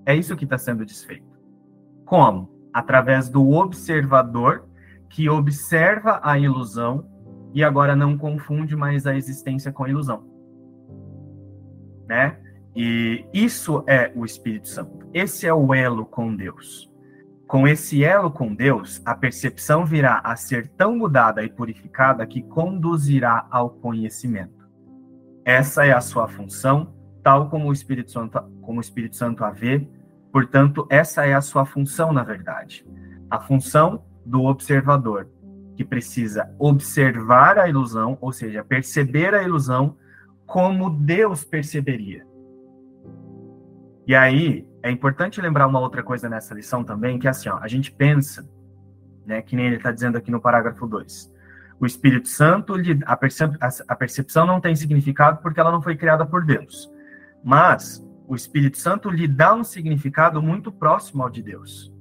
É 0.05 0.15
isso 0.15 0.35
que 0.37 0.45
está 0.45 0.57
sendo 0.57 0.85
desfeito. 0.85 1.27
Como? 2.05 2.49
Através 2.73 3.27
do 3.27 3.49
observador 3.51 4.69
que 5.09 5.29
observa 5.29 6.21
a 6.23 6.39
ilusão 6.39 7.05
e 7.53 7.61
agora 7.61 7.93
não 7.93 8.17
confunde 8.17 8.75
mais 8.75 9.05
a 9.05 9.15
existência 9.15 9.71
com 9.71 9.83
a 9.83 9.89
ilusão. 9.89 10.34
Né? 12.07 12.37
E 12.75 13.25
isso 13.33 13.83
é 13.87 14.11
o 14.15 14.25
Espírito 14.25 14.67
Santo. 14.67 15.09
Esse 15.13 15.47
é 15.47 15.53
o 15.53 15.73
elo 15.73 16.05
com 16.05 16.35
Deus. 16.35 16.91
Com 17.47 17.67
esse 17.67 18.03
elo 18.03 18.31
com 18.31 18.53
Deus, 18.53 19.01
a 19.05 19.15
percepção 19.15 19.85
virá 19.85 20.19
a 20.23 20.35
ser 20.35 20.67
tão 20.69 20.97
mudada 20.97 21.43
e 21.43 21.49
purificada 21.49 22.25
que 22.25 22.41
conduzirá 22.41 23.47
ao 23.51 23.69
conhecimento. 23.69 24.67
Essa 25.45 25.85
é 25.85 25.93
a 25.93 26.01
sua 26.01 26.27
função, 26.27 26.93
tal 27.23 27.49
como 27.49 27.69
o 27.69 27.73
Espírito 27.73 28.11
Santo, 28.11 28.41
como 28.61 28.79
o 28.79 28.81
Espírito 28.81 29.15
Santo 29.15 29.43
a 29.43 29.51
vê. 29.51 29.87
Portanto, 30.31 30.87
essa 30.89 31.25
é 31.25 31.35
a 31.35 31.41
sua 31.41 31.65
função, 31.65 32.11
na 32.11 32.23
verdade. 32.23 32.85
A 33.29 33.39
função 33.39 34.03
do 34.25 34.43
observador, 34.43 35.29
que 35.75 35.85
precisa 35.85 36.51
observar 36.57 37.59
a 37.59 37.69
ilusão, 37.69 38.17
ou 38.19 38.31
seja, 38.31 38.63
perceber 38.63 39.35
a 39.35 39.43
ilusão 39.43 39.95
como 40.45 40.89
Deus 40.89 41.43
perceberia. 41.43 42.25
E 44.07 44.13
aí, 44.13 44.67
é 44.83 44.91
importante 44.91 45.41
lembrar 45.41 45.67
uma 45.67 45.79
outra 45.79 46.03
coisa 46.03 46.29
nessa 46.29 46.53
lição 46.53 46.83
também, 46.83 47.17
que 47.17 47.27
é 47.27 47.31
assim, 47.31 47.49
ó, 47.49 47.57
a 47.57 47.67
gente 47.67 47.91
pensa, 47.91 48.47
né, 49.25 49.41
que 49.41 49.55
nem 49.55 49.65
ele 49.65 49.77
está 49.77 49.91
dizendo 49.91 50.17
aqui 50.17 50.29
no 50.29 50.39
parágrafo 50.39 50.85
2. 50.85 51.33
O 51.79 51.85
Espírito 51.85 52.29
Santo, 52.29 52.75
a, 53.05 53.17
percep 53.17 53.57
a 53.59 53.95
percepção 53.95 54.45
não 54.45 54.61
tem 54.61 54.75
significado 54.75 55.41
porque 55.41 55.59
ela 55.59 55.71
não 55.71 55.81
foi 55.81 55.95
criada 55.95 56.25
por 56.25 56.45
Deus. 56.45 56.89
Mas 57.43 58.05
o 58.27 58.35
Espírito 58.35 58.77
Santo 58.77 59.09
lhe 59.09 59.27
dá 59.27 59.53
um 59.53 59.63
significado 59.63 60.41
muito 60.41 60.71
próximo 60.71 61.23
ao 61.23 61.29
de 61.29 61.41
Deus. 61.41 61.93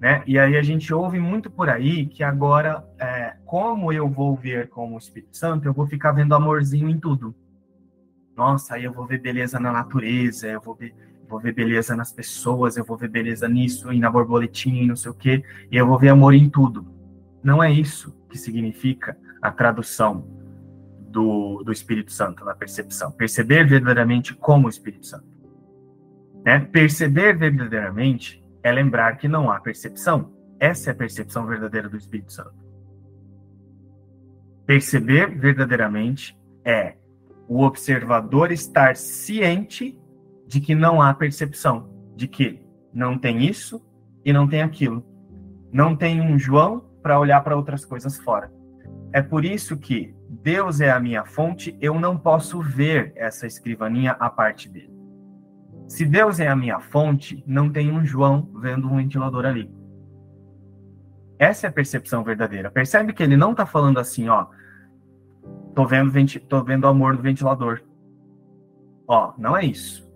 Né? 0.00 0.22
E 0.26 0.38
aí 0.38 0.56
a 0.56 0.62
gente 0.62 0.92
ouve 0.92 1.20
muito 1.20 1.48
por 1.48 1.68
aí 1.68 2.06
que 2.06 2.24
agora, 2.24 2.84
é, 2.98 3.36
como 3.44 3.92
eu 3.92 4.08
vou 4.08 4.34
ver 4.34 4.68
como 4.68 4.96
o 4.96 4.98
Espírito 4.98 5.36
Santo, 5.36 5.68
eu 5.68 5.72
vou 5.72 5.86
ficar 5.86 6.10
vendo 6.10 6.34
amorzinho 6.34 6.88
em 6.88 6.98
tudo. 6.98 7.34
Nossa, 8.36 8.74
aí 8.74 8.84
eu 8.84 8.92
vou 8.92 9.06
ver 9.06 9.20
beleza 9.20 9.60
na 9.60 9.72
natureza, 9.72 10.46
eu 10.48 10.60
vou 10.60 10.74
ver 10.74 10.94
vou 11.32 11.40
ver 11.40 11.54
beleza 11.54 11.96
nas 11.96 12.12
pessoas, 12.12 12.76
eu 12.76 12.84
vou 12.84 12.94
ver 12.94 13.08
beleza 13.08 13.48
nisso 13.48 13.90
e 13.90 13.98
na 13.98 14.10
borboletinha 14.10 14.82
e 14.82 14.86
não 14.86 14.94
sei 14.94 15.10
o 15.10 15.14
quê, 15.14 15.42
e 15.70 15.76
eu 15.78 15.86
vou 15.86 15.98
ver 15.98 16.10
amor 16.10 16.34
em 16.34 16.50
tudo. 16.50 16.86
Não 17.42 17.62
é 17.62 17.72
isso 17.72 18.14
que 18.28 18.36
significa 18.36 19.16
a 19.40 19.50
tradução 19.50 20.26
do, 21.08 21.62
do 21.64 21.72
Espírito 21.72 22.12
Santo 22.12 22.44
na 22.44 22.54
percepção. 22.54 23.10
Perceber 23.10 23.66
verdadeiramente 23.66 24.34
como 24.34 24.66
o 24.66 24.70
Espírito 24.70 25.06
Santo. 25.06 25.26
Né? 26.44 26.60
Perceber 26.60 27.36
verdadeiramente 27.36 28.44
é 28.62 28.70
lembrar 28.70 29.16
que 29.16 29.26
não 29.26 29.50
há 29.50 29.58
percepção. 29.58 30.32
Essa 30.60 30.90
é 30.90 30.92
a 30.92 30.96
percepção 30.96 31.46
verdadeira 31.46 31.88
do 31.88 31.96
Espírito 31.96 32.32
Santo. 32.32 32.54
Perceber 34.66 35.34
verdadeiramente 35.36 36.38
é 36.64 36.96
o 37.48 37.62
observador 37.62 38.52
estar 38.52 38.96
ciente 38.96 39.98
de 40.46 40.60
que 40.60 40.74
não 40.74 41.00
há 41.00 41.12
percepção, 41.14 41.90
de 42.16 42.28
que 42.28 42.62
não 42.92 43.18
tem 43.18 43.44
isso 43.44 43.84
e 44.24 44.32
não 44.32 44.46
tem 44.46 44.62
aquilo. 44.62 45.04
Não 45.72 45.96
tem 45.96 46.20
um 46.20 46.38
João 46.38 46.84
para 47.02 47.18
olhar 47.18 47.42
para 47.42 47.56
outras 47.56 47.84
coisas 47.84 48.18
fora. 48.18 48.52
É 49.12 49.20
por 49.20 49.44
isso 49.44 49.76
que 49.76 50.14
Deus 50.28 50.80
é 50.80 50.90
a 50.90 51.00
minha 51.00 51.24
fonte, 51.24 51.76
eu 51.80 51.98
não 52.00 52.16
posso 52.16 52.60
ver 52.60 53.12
essa 53.14 53.46
escrivaninha 53.46 54.12
a 54.12 54.30
parte 54.30 54.68
dele. 54.68 54.92
Se 55.86 56.06
Deus 56.06 56.40
é 56.40 56.48
a 56.48 56.56
minha 56.56 56.80
fonte, 56.80 57.42
não 57.46 57.70
tem 57.70 57.92
um 57.92 58.04
João 58.04 58.50
vendo 58.54 58.88
um 58.88 58.96
ventilador 58.96 59.44
ali. 59.44 59.70
Essa 61.38 61.66
é 61.66 61.68
a 61.68 61.72
percepção 61.72 62.24
verdadeira. 62.24 62.70
Percebe 62.70 63.12
que 63.12 63.22
ele 63.22 63.36
não 63.36 63.50
está 63.50 63.66
falando 63.66 63.98
assim, 63.98 64.28
ó, 64.28 64.46
tô 65.74 65.86
vendo, 65.86 66.12
tô 66.48 66.62
vendo 66.62 66.86
amor 66.86 67.14
no 67.14 67.22
ventilador. 67.22 67.82
Ó, 69.06 69.32
não 69.36 69.56
é 69.56 69.64
isso. 69.64 70.10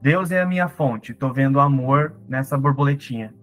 Deus 0.00 0.30
é 0.30 0.40
a 0.40 0.46
minha 0.46 0.68
fonte, 0.68 1.12
estou 1.12 1.32
vendo 1.32 1.58
amor 1.58 2.14
nessa 2.28 2.56
borboletinha. 2.56 3.34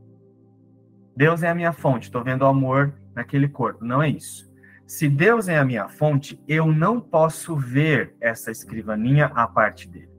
Deus 1.15 1.43
é 1.43 1.49
a 1.49 1.56
minha 1.56 1.73
fonte, 1.73 2.04
estou 2.06 2.23
vendo 2.23 2.45
amor 2.45 2.93
naquele 3.13 3.47
corpo. 3.47 3.84
Não 3.84 4.01
é 4.01 4.10
isso. 4.10 4.49
Se 4.86 5.10
Deus 5.10 5.47
é 5.47 5.58
a 5.58 5.65
minha 5.65 5.88
fonte, 5.88 6.39
eu 6.47 6.67
não 6.71 7.01
posso 7.01 7.56
ver 7.56 8.15
essa 8.21 8.51
escrivaninha 8.51 9.25
à 9.34 9.47
parte 9.47 9.89
dele. 9.89 10.10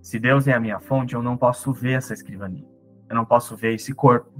Se 0.00 0.18
Deus 0.18 0.46
é 0.46 0.52
a 0.52 0.60
minha 0.60 0.78
fonte, 0.78 1.14
eu 1.14 1.22
não 1.22 1.36
posso 1.36 1.72
ver 1.72 1.92
essa 1.92 2.12
escrivaninha. 2.12 2.66
Eu 3.08 3.16
não 3.16 3.24
posso 3.24 3.56
ver 3.56 3.74
esse 3.74 3.92
corpo. 3.92 4.32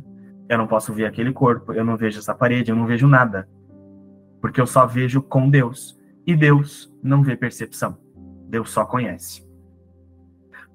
Eu 0.48 0.59
não 0.59 0.66
posso 0.66 0.92
ver 0.92 1.07
aquele 1.07 1.33
corpo. 1.33 1.72
Eu 1.72 1.85
não 1.85 1.96
vejo 1.96 2.18
essa 2.18 2.35
parede. 2.35 2.70
Eu 2.70 2.77
não 2.77 2.87
vejo 2.87 3.07
nada. 3.07 3.48
Porque 4.40 4.61
eu 4.61 4.66
só 4.66 4.87
vejo 4.87 5.20
com 5.22 5.48
Deus. 5.48 5.98
E 6.27 6.37
Deus 6.37 6.93
não 7.03 7.23
vê 7.23 7.37
percepção. 7.37 7.99
Deus 8.49 8.71
só 8.71 8.85
conhece. 8.85 9.45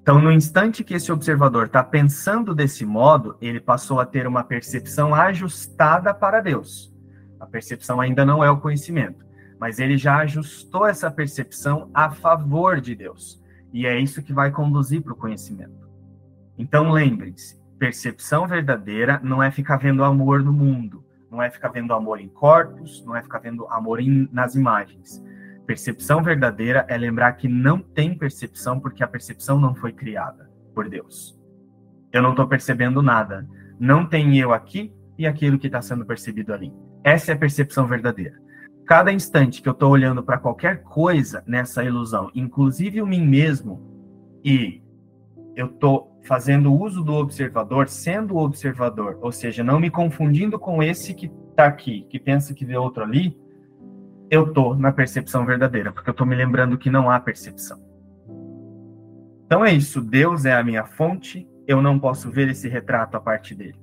Então, 0.02 0.20
no 0.20 0.32
instante 0.32 0.84
que 0.84 0.94
esse 0.94 1.12
observador 1.12 1.66
está 1.66 1.82
pensando 1.82 2.54
desse 2.54 2.84
modo, 2.84 3.36
ele 3.40 3.60
passou 3.60 4.00
a 4.00 4.06
ter 4.06 4.26
uma 4.26 4.44
percepção 4.44 5.14
ajustada 5.14 6.12
para 6.12 6.40
Deus. 6.40 6.92
A 7.38 7.46
percepção 7.46 8.00
ainda 8.00 8.24
não 8.24 8.42
é 8.42 8.50
o 8.50 8.60
conhecimento, 8.60 9.24
mas 9.60 9.78
ele 9.78 9.96
já 9.96 10.18
ajustou 10.18 10.86
essa 10.86 11.10
percepção 11.10 11.90
a 11.94 12.10
favor 12.10 12.80
de 12.80 12.94
Deus. 12.94 13.42
E 13.72 13.86
é 13.86 13.98
isso 13.98 14.22
que 14.22 14.32
vai 14.32 14.50
conduzir 14.50 15.02
para 15.02 15.12
o 15.12 15.16
conhecimento. 15.16 15.88
Então, 16.56 16.90
lembrem-se: 16.90 17.58
percepção 17.78 18.46
verdadeira 18.46 19.20
não 19.22 19.42
é 19.42 19.50
ficar 19.50 19.76
vendo 19.76 20.02
amor 20.02 20.42
no 20.42 20.52
mundo, 20.52 21.04
não 21.30 21.42
é 21.42 21.50
ficar 21.50 21.68
vendo 21.68 21.92
amor 21.92 22.18
em 22.18 22.28
corpos, 22.28 23.04
não 23.04 23.14
é 23.14 23.22
ficar 23.22 23.38
vendo 23.38 23.66
amor 23.68 24.00
em, 24.00 24.28
nas 24.32 24.54
imagens 24.54 25.22
Percepção 25.68 26.22
verdadeira 26.22 26.86
é 26.88 26.96
lembrar 26.96 27.34
que 27.34 27.46
não 27.46 27.78
tem 27.78 28.16
percepção 28.16 28.80
porque 28.80 29.04
a 29.04 29.06
percepção 29.06 29.60
não 29.60 29.74
foi 29.74 29.92
criada 29.92 30.50
por 30.74 30.88
Deus. 30.88 31.38
Eu 32.10 32.22
não 32.22 32.30
estou 32.30 32.48
percebendo 32.48 33.02
nada. 33.02 33.46
Não 33.78 34.06
tem 34.06 34.38
eu 34.38 34.54
aqui 34.54 34.90
e 35.18 35.26
aquilo 35.26 35.58
que 35.58 35.66
está 35.66 35.82
sendo 35.82 36.06
percebido 36.06 36.54
ali. 36.54 36.72
Essa 37.04 37.32
é 37.32 37.34
a 37.34 37.38
percepção 37.38 37.86
verdadeira. 37.86 38.40
Cada 38.86 39.12
instante 39.12 39.60
que 39.60 39.68
eu 39.68 39.74
estou 39.74 39.90
olhando 39.90 40.22
para 40.22 40.38
qualquer 40.38 40.82
coisa 40.84 41.44
nessa 41.46 41.84
ilusão, 41.84 42.30
inclusive 42.34 43.02
o 43.02 43.06
mim 43.06 43.26
mesmo, 43.26 44.40
e 44.42 44.82
eu 45.54 45.66
estou 45.66 46.18
fazendo 46.24 46.72
uso 46.72 47.04
do 47.04 47.12
observador, 47.12 47.90
sendo 47.90 48.36
o 48.36 48.42
observador, 48.42 49.18
ou 49.20 49.30
seja, 49.30 49.62
não 49.62 49.78
me 49.78 49.90
confundindo 49.90 50.58
com 50.58 50.82
esse 50.82 51.12
que 51.12 51.30
está 51.50 51.66
aqui, 51.66 52.06
que 52.08 52.18
pensa 52.18 52.54
que 52.54 52.64
vê 52.64 52.74
outro 52.74 53.04
ali, 53.04 53.36
eu 54.30 54.52
tô 54.52 54.74
na 54.74 54.92
percepção 54.92 55.46
verdadeira, 55.46 55.92
porque 55.92 56.10
eu 56.10 56.14
tô 56.14 56.24
me 56.24 56.36
lembrando 56.36 56.78
que 56.78 56.90
não 56.90 57.10
há 57.10 57.18
percepção. 57.18 57.80
Então 59.46 59.64
é 59.64 59.72
isso, 59.72 60.00
Deus 60.00 60.44
é 60.44 60.54
a 60.54 60.62
minha 60.62 60.84
fonte, 60.84 61.48
eu 61.66 61.80
não 61.80 61.98
posso 61.98 62.30
ver 62.30 62.48
esse 62.48 62.68
retrato 62.68 63.16
a 63.16 63.20
parte 63.20 63.54
dele. 63.54 63.78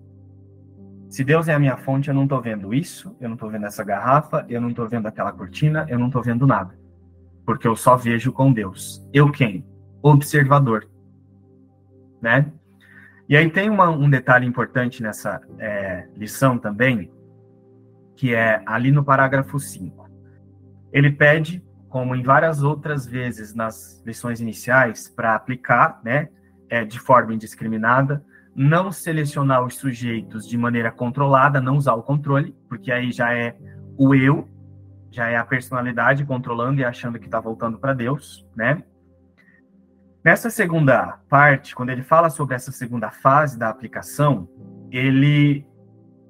Se 1.10 1.24
Deus 1.24 1.48
é 1.48 1.54
a 1.54 1.60
minha 1.60 1.78
fonte, 1.78 2.10
eu 2.10 2.14
não 2.14 2.24
estou 2.24 2.42
vendo 2.42 2.74
isso, 2.74 3.16
eu 3.20 3.30
não 3.30 3.36
estou 3.36 3.50
vendo 3.50 3.66
essa 3.66 3.84
garrafa, 3.84 4.46
eu 4.50 4.60
não 4.60 4.70
estou 4.70 4.88
vendo 4.88 5.08
aquela 5.08 5.32
cortina, 5.32 5.86
eu 5.88 5.98
não 5.98 6.08
estou 6.08 6.22
vendo 6.22 6.46
nada. 6.46 6.78
Porque 7.46 7.68
eu 7.68 7.76
só 7.76 7.96
vejo 7.96 8.32
com 8.32 8.52
Deus. 8.52 9.08
Eu 9.14 9.32
quem? 9.32 9.66
Observador. 10.02 10.88
Né? 12.22 12.52
E 13.30 13.38
aí 13.38 13.50
tem 13.50 13.70
uma, 13.70 13.90
um 13.90 14.10
detalhe 14.10 14.46
importante 14.46 15.02
nessa 15.02 15.42
é, 15.58 16.08
lição 16.16 16.58
também, 16.58 17.12
que 18.16 18.34
é 18.34 18.62
ali 18.66 18.92
no 18.92 19.04
parágrafo 19.04 19.60
5. 19.60 20.05
Ele 20.96 21.12
pede, 21.12 21.62
como 21.90 22.16
em 22.16 22.24
várias 22.24 22.64
outras 22.64 23.06
vezes 23.06 23.54
nas 23.54 24.02
lições 24.06 24.40
iniciais, 24.40 25.10
para 25.10 25.36
aplicar, 25.36 26.00
né, 26.02 26.30
é, 26.70 26.86
de 26.86 26.98
forma 26.98 27.34
indiscriminada, 27.34 28.24
não 28.56 28.94
selecionar 28.94 29.62
os 29.62 29.76
sujeitos 29.76 30.48
de 30.48 30.58
maneira 30.58 30.90
controlada, 30.90 31.60
não 31.60 31.76
usar 31.76 31.96
o 31.96 32.02
controle, 32.02 32.56
porque 32.70 32.94
aí 32.94 33.12
já 33.12 33.34
é 33.34 33.58
o 33.98 34.16
eu, 34.16 34.48
já 35.12 35.28
é 35.28 35.36
a 35.36 35.44
personalidade 35.44 36.24
controlando 36.24 36.80
e 36.80 36.86
achando 36.86 37.20
que 37.20 37.26
está 37.26 37.42
voltando 37.42 37.78
para 37.78 37.94
Deus, 37.94 38.48
né? 38.56 38.82
Nessa 40.24 40.50
segunda 40.50 41.20
parte, 41.28 41.76
quando 41.76 41.90
ele 41.90 42.04
fala 42.04 42.30
sobre 42.30 42.56
essa 42.56 42.72
segunda 42.72 43.12
fase 43.12 43.60
da 43.60 43.68
aplicação, 43.68 44.48
ele 44.90 45.68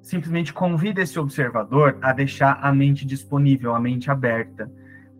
simplesmente 0.06 0.52
convida 0.52 1.02
esse 1.02 1.18
observador 1.18 1.98
a 2.00 2.12
deixar 2.12 2.60
a 2.62 2.72
mente 2.72 3.04
disponível, 3.04 3.74
a 3.74 3.80
mente 3.80 4.08
aberta, 4.08 4.70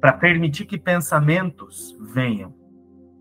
para 0.00 0.12
permitir 0.12 0.64
que 0.64 0.78
pensamentos 0.78 1.98
venham, 2.14 2.54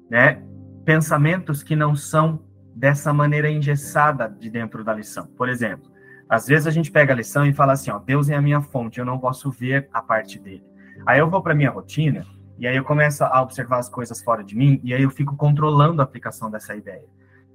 né? 0.08 0.43
Pensamentos 0.86 1.63
que 1.63 1.75
não 1.75 1.95
são 1.95 2.45
dessa 2.75 3.12
maneira 3.12 3.49
engessada 3.49 4.30
de 4.30 4.47
dentro 4.47 4.84
da 4.84 4.93
lição. 4.93 5.25
Por 5.25 5.49
exemplo, 5.49 5.91
às 6.30 6.45
vezes 6.45 6.67
a 6.67 6.71
gente 6.71 6.91
pega 6.91 7.13
a 7.13 7.15
lição 7.15 7.43
e 7.47 7.54
fala 7.54 7.73
assim, 7.73 7.89
ó, 7.89 7.97
Deus 7.97 8.30
é 8.30 8.36
a 8.36 8.41
minha 8.41 8.62
fonte, 8.62 8.99
eu 8.99 9.06
não 9.06 9.17
posso 9.17 9.49
ver 9.49 9.89
a 9.91 10.04
parte 10.04 10.38
dele. 10.38 10.63
Aí 11.04 11.17
eu 11.17 11.28
vou 11.28 11.41
para 11.41 11.56
minha 11.56 11.71
rotina 11.71 12.28
e 12.60 12.67
aí 12.67 12.75
eu 12.75 12.84
começo 12.84 13.23
a 13.23 13.41
observar 13.41 13.80
as 13.80 13.89
coisas 13.89 14.21
fora 14.21 14.43
de 14.43 14.56
mim 14.56 14.80
e 14.84 14.93
aí 14.93 15.01
eu 15.01 15.10
fico 15.10 15.36
controlando 15.36 15.99
a 15.99 16.06
aplicação 16.06 16.51
dessa 16.51 16.75
ideia. 16.75 17.06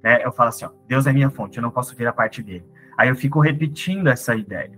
Né? 0.03 0.21
Eu 0.21 0.33
falo 0.33 0.49
assim, 0.49 0.65
ó, 0.65 0.71
Deus 0.85 1.07
é 1.07 1.13
minha 1.13 1.29
fonte, 1.29 1.57
eu 1.57 1.63
não 1.63 1.71
posso 1.71 1.95
ver 1.95 2.07
a 2.07 2.13
parte 2.13 2.43
dele. 2.43 2.65
Aí 2.97 3.09
eu 3.09 3.15
fico 3.15 3.39
repetindo 3.39 4.07
essa 4.07 4.35
ideia. 4.35 4.71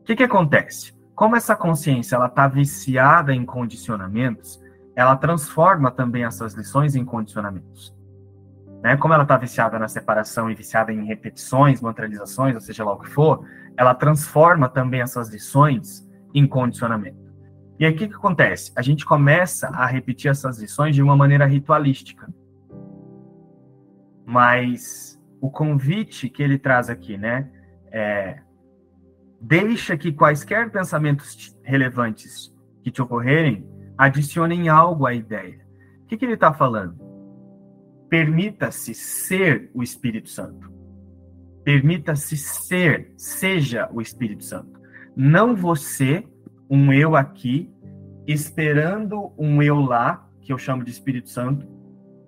O 0.00 0.04
que 0.04 0.16
que 0.16 0.24
acontece? 0.24 0.92
Como 1.14 1.36
essa 1.36 1.54
consciência 1.54 2.16
ela 2.16 2.26
está 2.26 2.48
viciada 2.48 3.34
em 3.34 3.44
condicionamentos, 3.44 4.60
ela 4.96 5.16
transforma 5.16 5.90
também 5.90 6.24
essas 6.24 6.54
lições 6.54 6.94
em 6.94 7.04
condicionamentos. 7.04 7.94
Né? 8.82 8.96
Como 8.96 9.14
ela 9.14 9.22
está 9.22 9.36
viciada 9.36 9.78
na 9.78 9.88
separação 9.88 10.50
e 10.50 10.54
viciada 10.54 10.92
em 10.92 11.04
repetições, 11.06 11.80
mantralizações, 11.80 12.54
ou 12.54 12.60
seja 12.60 12.84
lá 12.84 12.92
o 12.92 12.98
que 12.98 13.08
for, 13.08 13.46
ela 13.76 13.94
transforma 13.94 14.68
também 14.68 15.00
essas 15.00 15.30
lições 15.30 16.06
em 16.34 16.46
condicionamento. 16.46 17.24
E 17.78 17.84
aí 17.84 17.92
o 17.92 17.96
que, 17.96 18.08
que 18.08 18.14
acontece? 18.14 18.72
A 18.76 18.82
gente 18.82 19.04
começa 19.04 19.68
a 19.68 19.86
repetir 19.86 20.30
essas 20.30 20.58
lições 20.58 20.94
de 20.94 21.02
uma 21.02 21.16
maneira 21.16 21.46
ritualística. 21.46 22.28
Mas 24.24 25.13
o 25.44 25.50
convite 25.50 26.30
que 26.30 26.42
ele 26.42 26.58
traz 26.58 26.88
aqui, 26.88 27.18
né, 27.18 27.50
é, 27.92 28.38
deixa 29.38 29.94
que 29.94 30.10
quaisquer 30.10 30.70
pensamentos 30.70 31.54
relevantes 31.62 32.50
que 32.82 32.90
te 32.90 33.02
ocorrerem 33.02 33.68
adicionem 33.98 34.70
algo 34.70 35.06
à 35.06 35.12
ideia. 35.12 35.60
O 36.02 36.06
que, 36.06 36.16
que 36.16 36.24
ele 36.24 36.32
está 36.32 36.50
falando? 36.54 36.98
Permita-se 38.08 38.94
ser 38.94 39.70
o 39.74 39.82
Espírito 39.82 40.30
Santo. 40.30 40.72
Permita-se 41.62 42.38
ser, 42.38 43.12
seja 43.14 43.86
o 43.92 44.00
Espírito 44.00 44.44
Santo. 44.44 44.80
Não 45.14 45.54
você 45.54 46.26
um 46.70 46.90
eu 46.90 47.14
aqui 47.14 47.70
esperando 48.26 49.30
um 49.36 49.62
eu 49.62 49.78
lá, 49.78 50.26
que 50.40 50.54
eu 50.54 50.56
chamo 50.56 50.82
de 50.82 50.90
Espírito 50.90 51.28
Santo, 51.28 51.68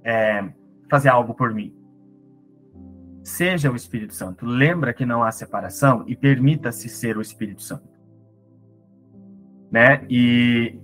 é, 0.05 0.47
fazer 0.91 1.09
algo 1.09 1.33
por 1.33 1.55
mim. 1.55 1.76
Seja 3.27 3.73
o 3.73 3.75
Espírito 3.75 4.15
Santo. 4.15 4.47
Lembra 4.47 4.95
que 4.95 5.05
não 5.05 5.25
há 5.25 5.33
separação 5.33 6.05
e 6.07 6.15
permita-se 6.15 6.89
ser 6.89 7.19
o 7.19 7.21
Espírito 7.21 7.61
Santo. 7.61 7.89
Né? 9.69 10.07
E, 10.09 10.79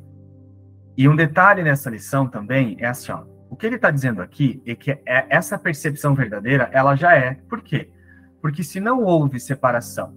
e 0.96 1.08
um 1.08 1.14
detalhe 1.14 1.62
nessa 1.62 1.88
lição 1.88 2.26
também 2.26 2.76
é 2.80 2.88
assim, 2.88 3.12
ó, 3.12 3.22
o 3.48 3.54
que 3.54 3.64
ele 3.64 3.76
está 3.76 3.92
dizendo 3.92 4.20
aqui 4.20 4.60
é 4.66 4.74
que 4.74 4.90
é, 4.90 5.00
essa 5.28 5.56
percepção 5.56 6.16
verdadeira, 6.16 6.68
ela 6.72 6.96
já 6.96 7.14
é. 7.14 7.34
Por 7.48 7.62
quê? 7.62 7.92
Porque 8.40 8.64
se 8.64 8.80
não 8.80 9.04
houve 9.04 9.38
separação 9.38 10.12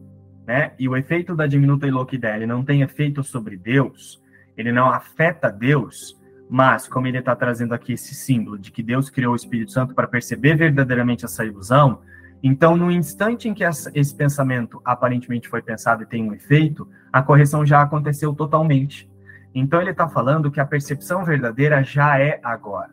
né, 0.47 0.71
e 0.79 0.89
o 0.89 0.97
efeito 0.97 1.35
da 1.35 1.45
diminuta 1.45 1.85
ele 1.85 2.47
não 2.47 2.65
tem 2.65 2.81
efeito 2.81 3.23
sobre 3.23 3.55
Deus, 3.55 4.19
ele 4.57 4.71
não 4.71 4.89
afeta 4.89 5.51
Deus, 5.51 6.19
mas 6.49 6.87
como 6.87 7.05
ele 7.05 7.19
está 7.19 7.35
trazendo 7.35 7.75
aqui 7.75 7.93
esse 7.93 8.15
símbolo 8.15 8.57
de 8.57 8.71
que 8.71 8.81
Deus 8.81 9.11
criou 9.11 9.33
o 9.33 9.35
Espírito 9.35 9.71
Santo 9.71 9.93
para 9.93 10.07
perceber 10.07 10.55
verdadeiramente 10.55 11.23
essa 11.23 11.45
ilusão, 11.45 12.01
então 12.47 12.77
no 12.77 12.91
instante 12.91 13.49
em 13.49 13.55
que 13.55 13.63
esse 13.63 14.13
pensamento 14.13 14.79
aparentemente 14.85 15.49
foi 15.49 15.63
pensado 15.63 16.03
e 16.03 16.05
tem 16.05 16.23
um 16.23 16.31
efeito, 16.31 16.87
a 17.11 17.19
correção 17.19 17.65
já 17.65 17.81
aconteceu 17.81 18.35
totalmente. 18.35 19.09
Então 19.51 19.81
ele 19.81 19.89
está 19.89 20.07
falando 20.07 20.51
que 20.51 20.59
a 20.59 20.65
percepção 20.65 21.25
verdadeira 21.25 21.81
já 21.83 22.19
é 22.19 22.39
agora. 22.43 22.91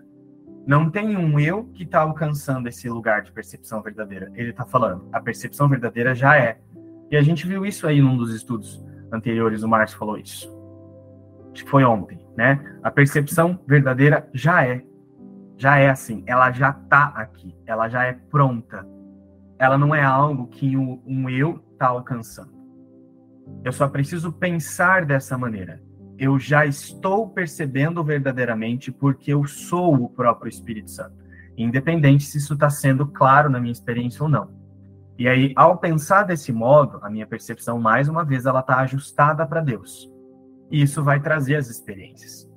Não 0.66 0.88
tem 0.88 1.18
um 1.18 1.38
eu 1.38 1.64
que 1.74 1.82
está 1.82 2.00
alcançando 2.00 2.66
esse 2.66 2.88
lugar 2.88 3.20
de 3.20 3.30
percepção 3.30 3.82
verdadeira. 3.82 4.32
Ele 4.34 4.52
está 4.52 4.64
falando, 4.64 5.06
a 5.12 5.20
percepção 5.20 5.68
verdadeira 5.68 6.14
já 6.14 6.34
é. 6.34 6.58
E 7.10 7.16
a 7.18 7.20
gente 7.20 7.46
viu 7.46 7.66
isso 7.66 7.86
aí 7.86 8.00
num 8.00 8.16
dos 8.16 8.34
estudos 8.34 8.82
anteriores, 9.12 9.62
o 9.62 9.68
Márcio 9.68 9.98
falou 9.98 10.16
isso. 10.16 10.50
Acho 11.52 11.62
que 11.62 11.70
foi 11.70 11.84
ontem, 11.84 12.18
né? 12.34 12.78
A 12.82 12.90
percepção 12.90 13.60
verdadeira 13.66 14.26
já 14.32 14.64
é. 14.64 14.82
Já 15.58 15.76
é 15.76 15.90
assim, 15.90 16.24
ela 16.26 16.50
já 16.52 16.70
está 16.70 17.08
aqui, 17.14 17.54
ela 17.66 17.86
já 17.90 18.04
é 18.04 18.14
pronta. 18.14 18.90
Ela 19.62 19.78
não 19.78 19.94
é 19.94 20.02
algo 20.02 20.48
que 20.48 20.76
um, 20.76 21.00
um 21.06 21.30
eu 21.30 21.62
está 21.72 21.86
alcançando. 21.86 22.50
Eu 23.62 23.70
só 23.70 23.88
preciso 23.88 24.32
pensar 24.32 25.06
dessa 25.06 25.38
maneira. 25.38 25.80
Eu 26.18 26.36
já 26.36 26.66
estou 26.66 27.28
percebendo 27.28 28.02
verdadeiramente 28.02 28.90
porque 28.90 29.32
eu 29.32 29.44
sou 29.44 29.94
o 29.94 30.08
próprio 30.08 30.48
Espírito 30.48 30.90
Santo, 30.90 31.14
independente 31.56 32.24
se 32.24 32.38
isso 32.38 32.54
está 32.54 32.68
sendo 32.68 33.06
claro 33.06 33.48
na 33.48 33.60
minha 33.60 33.70
experiência 33.70 34.24
ou 34.24 34.28
não. 34.28 34.50
E 35.16 35.28
aí, 35.28 35.52
ao 35.54 35.78
pensar 35.78 36.24
desse 36.24 36.52
modo, 36.52 36.98
a 37.00 37.08
minha 37.08 37.26
percepção, 37.26 37.78
mais 37.78 38.08
uma 38.08 38.24
vez, 38.24 38.46
ela 38.46 38.58
está 38.58 38.78
ajustada 38.78 39.46
para 39.46 39.60
Deus. 39.60 40.10
E 40.72 40.82
isso 40.82 41.04
vai 41.04 41.20
trazer 41.20 41.54
as 41.54 41.70
experiências. 41.70 42.50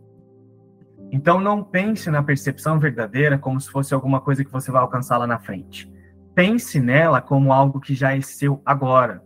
Então, 1.12 1.40
não 1.40 1.64
pense 1.64 2.10
na 2.10 2.24
percepção 2.24 2.80
verdadeira 2.80 3.38
como 3.38 3.62
se 3.62 3.70
fosse 3.70 3.94
alguma 3.94 4.20
coisa 4.20 4.44
que 4.44 4.52
você 4.52 4.72
vai 4.72 4.82
alcançar 4.82 5.20
lá 5.20 5.28
na 5.28 5.38
frente. 5.38 5.94
Pense 6.36 6.82
nela 6.82 7.22
como 7.22 7.54
algo 7.54 7.80
que 7.80 7.96
já 7.96 8.16
é 8.16 8.20
seu 8.20 8.62
agora, 8.66 9.24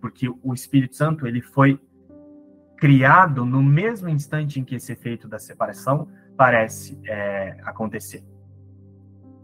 porque 0.00 0.28
o 0.42 0.54
Espírito 0.54 0.94
Santo 0.94 1.26
ele 1.26 1.42
foi 1.42 1.78
criado 2.76 3.44
no 3.44 3.62
mesmo 3.62 4.08
instante 4.08 4.60
em 4.60 4.64
que 4.64 4.76
esse 4.76 4.92
efeito 4.92 5.28
da 5.28 5.38
separação 5.38 6.08
parece 6.36 6.98
é, 7.04 7.58
acontecer, 7.64 8.24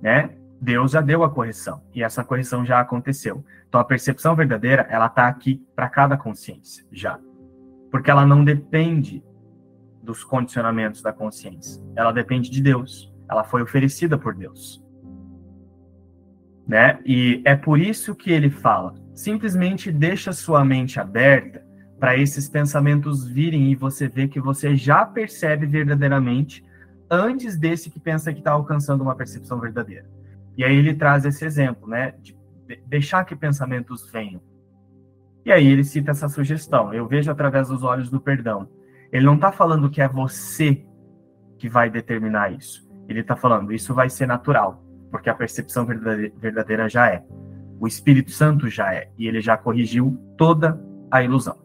né? 0.00 0.36
Deus 0.60 0.92
já 0.92 1.00
deu 1.00 1.22
a 1.22 1.30
correção 1.30 1.82
e 1.94 2.02
essa 2.02 2.24
correção 2.24 2.64
já 2.64 2.80
aconteceu. 2.80 3.44
Então 3.68 3.80
a 3.80 3.84
percepção 3.84 4.34
verdadeira, 4.34 4.86
ela 4.90 5.06
está 5.06 5.28
aqui 5.28 5.64
para 5.74 5.88
cada 5.88 6.16
consciência 6.16 6.84
já. 6.90 7.18
Porque 7.90 8.10
ela 8.10 8.26
não 8.26 8.44
depende 8.44 9.22
dos 10.02 10.24
condicionamentos 10.24 11.00
da 11.00 11.12
consciência. 11.12 11.82
Ela 11.94 12.12
depende 12.12 12.50
de 12.50 12.60
Deus. 12.60 13.12
Ela 13.30 13.44
foi 13.44 13.62
oferecida 13.62 14.18
por 14.18 14.34
Deus. 14.34 14.82
Né? 16.68 17.00
E 17.06 17.40
é 17.46 17.56
por 17.56 17.80
isso 17.80 18.14
que 18.14 18.30
ele 18.30 18.50
fala: 18.50 18.94
simplesmente 19.14 19.90
deixa 19.90 20.32
sua 20.34 20.62
mente 20.62 21.00
aberta 21.00 21.66
para 21.98 22.16
esses 22.16 22.46
pensamentos 22.46 23.26
virem 23.26 23.72
e 23.72 23.74
você 23.74 24.06
vê 24.06 24.28
que 24.28 24.38
você 24.38 24.76
já 24.76 25.06
percebe 25.06 25.66
verdadeiramente 25.66 26.62
antes 27.10 27.56
desse 27.56 27.90
que 27.90 27.98
pensa 27.98 28.32
que 28.32 28.40
está 28.40 28.52
alcançando 28.52 29.00
uma 29.00 29.16
percepção 29.16 29.58
verdadeira. 29.58 30.04
E 30.58 30.62
aí 30.62 30.76
ele 30.76 30.94
traz 30.94 31.24
esse 31.24 31.44
exemplo, 31.44 31.88
né? 31.88 32.12
De 32.20 32.36
deixar 32.86 33.24
que 33.24 33.34
pensamentos 33.34 34.10
venham. 34.12 34.42
E 35.46 35.50
aí 35.50 35.66
ele 35.66 35.84
cita 35.84 36.10
essa 36.10 36.28
sugestão: 36.28 36.92
eu 36.92 37.06
vejo 37.06 37.30
através 37.30 37.68
dos 37.68 37.82
olhos 37.82 38.10
do 38.10 38.20
perdão. 38.20 38.68
Ele 39.10 39.24
não 39.24 39.36
está 39.36 39.50
falando 39.50 39.88
que 39.88 40.02
é 40.02 40.08
você 40.08 40.84
que 41.58 41.66
vai 41.66 41.88
determinar 41.88 42.52
isso. 42.52 42.86
Ele 43.08 43.20
está 43.20 43.34
falando 43.34 43.72
isso 43.72 43.94
vai 43.94 44.10
ser 44.10 44.26
natural, 44.26 44.84
porque 45.10 45.30
a 45.30 45.34
percepção 45.34 45.86
verdadeira 45.86 46.88
já 46.88 47.08
é. 47.08 47.24
O 47.80 47.86
Espírito 47.86 48.30
Santo 48.30 48.68
já 48.68 48.92
é, 48.92 49.10
e 49.16 49.26
ele 49.26 49.40
já 49.40 49.56
corrigiu 49.56 50.18
toda 50.36 50.80
a 51.10 51.22
ilusão. 51.22 51.56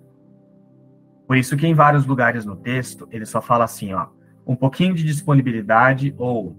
Por 1.27 1.37
isso 1.37 1.57
que 1.57 1.65
em 1.65 1.73
vários 1.73 2.05
lugares 2.05 2.45
no 2.45 2.55
texto 2.55 3.07
ele 3.11 3.25
só 3.25 3.41
fala 3.41 3.63
assim, 3.63 3.93
ó, 3.93 4.07
um 4.45 4.55
pouquinho 4.55 4.93
de 4.93 5.03
disponibilidade 5.03 6.13
ou 6.17 6.55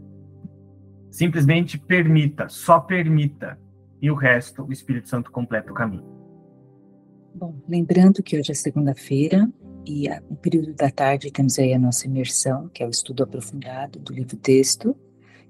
Simplesmente 1.14 1.78
permita, 1.78 2.48
só 2.48 2.80
permita. 2.80 3.56
E 4.02 4.10
o 4.10 4.16
resto, 4.16 4.64
o 4.64 4.72
Espírito 4.72 5.08
Santo 5.08 5.30
completa 5.30 5.70
o 5.70 5.74
caminho. 5.74 6.02
Bom, 7.32 7.54
lembrando 7.68 8.20
que 8.20 8.36
hoje 8.36 8.50
é 8.50 8.54
segunda-feira 8.54 9.48
e 9.86 10.08
no 10.28 10.34
período 10.34 10.74
da 10.74 10.90
tarde 10.90 11.30
temos 11.30 11.56
aí 11.56 11.72
a 11.72 11.78
nossa 11.78 12.08
imersão, 12.08 12.68
que 12.74 12.82
é 12.82 12.86
o 12.86 12.90
estudo 12.90 13.22
aprofundado 13.22 14.00
do 14.00 14.12
livro-texto. 14.12 14.96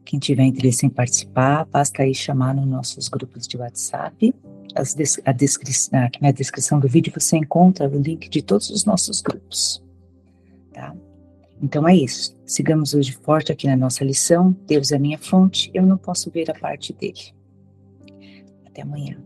Quem 0.05 0.19
tiver 0.19 0.45
interesse 0.45 0.85
em 0.85 0.91
participar, 0.91 1.65
basta 1.65 2.03
aí 2.03 2.15
chamar 2.15 2.55
nos 2.55 2.67
nossos 2.67 3.09
grupos 3.09 3.49
de 3.49 3.57
WhatsApp 3.57 4.35
a 5.25 5.33
descrição, 5.33 6.01
aqui 6.01 6.21
na 6.21 6.33
descrição 6.33 6.81
do 6.81 6.89
vídeo 6.89 7.13
você 7.15 7.37
encontra 7.37 7.89
o 7.89 7.99
link 7.99 8.29
de 8.29 8.43
todos 8.43 8.71
os 8.71 8.85
nossos 8.85 9.21
grupos. 9.21 9.83
Tá? 10.73 10.95
Então 11.63 11.87
é 11.87 11.95
isso. 11.95 12.37
Sigamos 12.45 12.93
hoje 12.93 13.13
forte 13.13 13.53
aqui 13.53 13.67
na 13.67 13.77
nossa 13.77 14.05
lição. 14.05 14.55
Deus 14.67 14.91
é 14.91 14.99
minha 14.99 15.19
fonte, 15.19 15.71
eu 15.73 15.87
não 15.87 15.97
posso 15.97 16.31
ver 16.31 16.51
a 16.51 16.55
parte 16.55 16.93
dele. 16.93 17.33
Até 18.67 18.83
amanhã. 18.83 19.17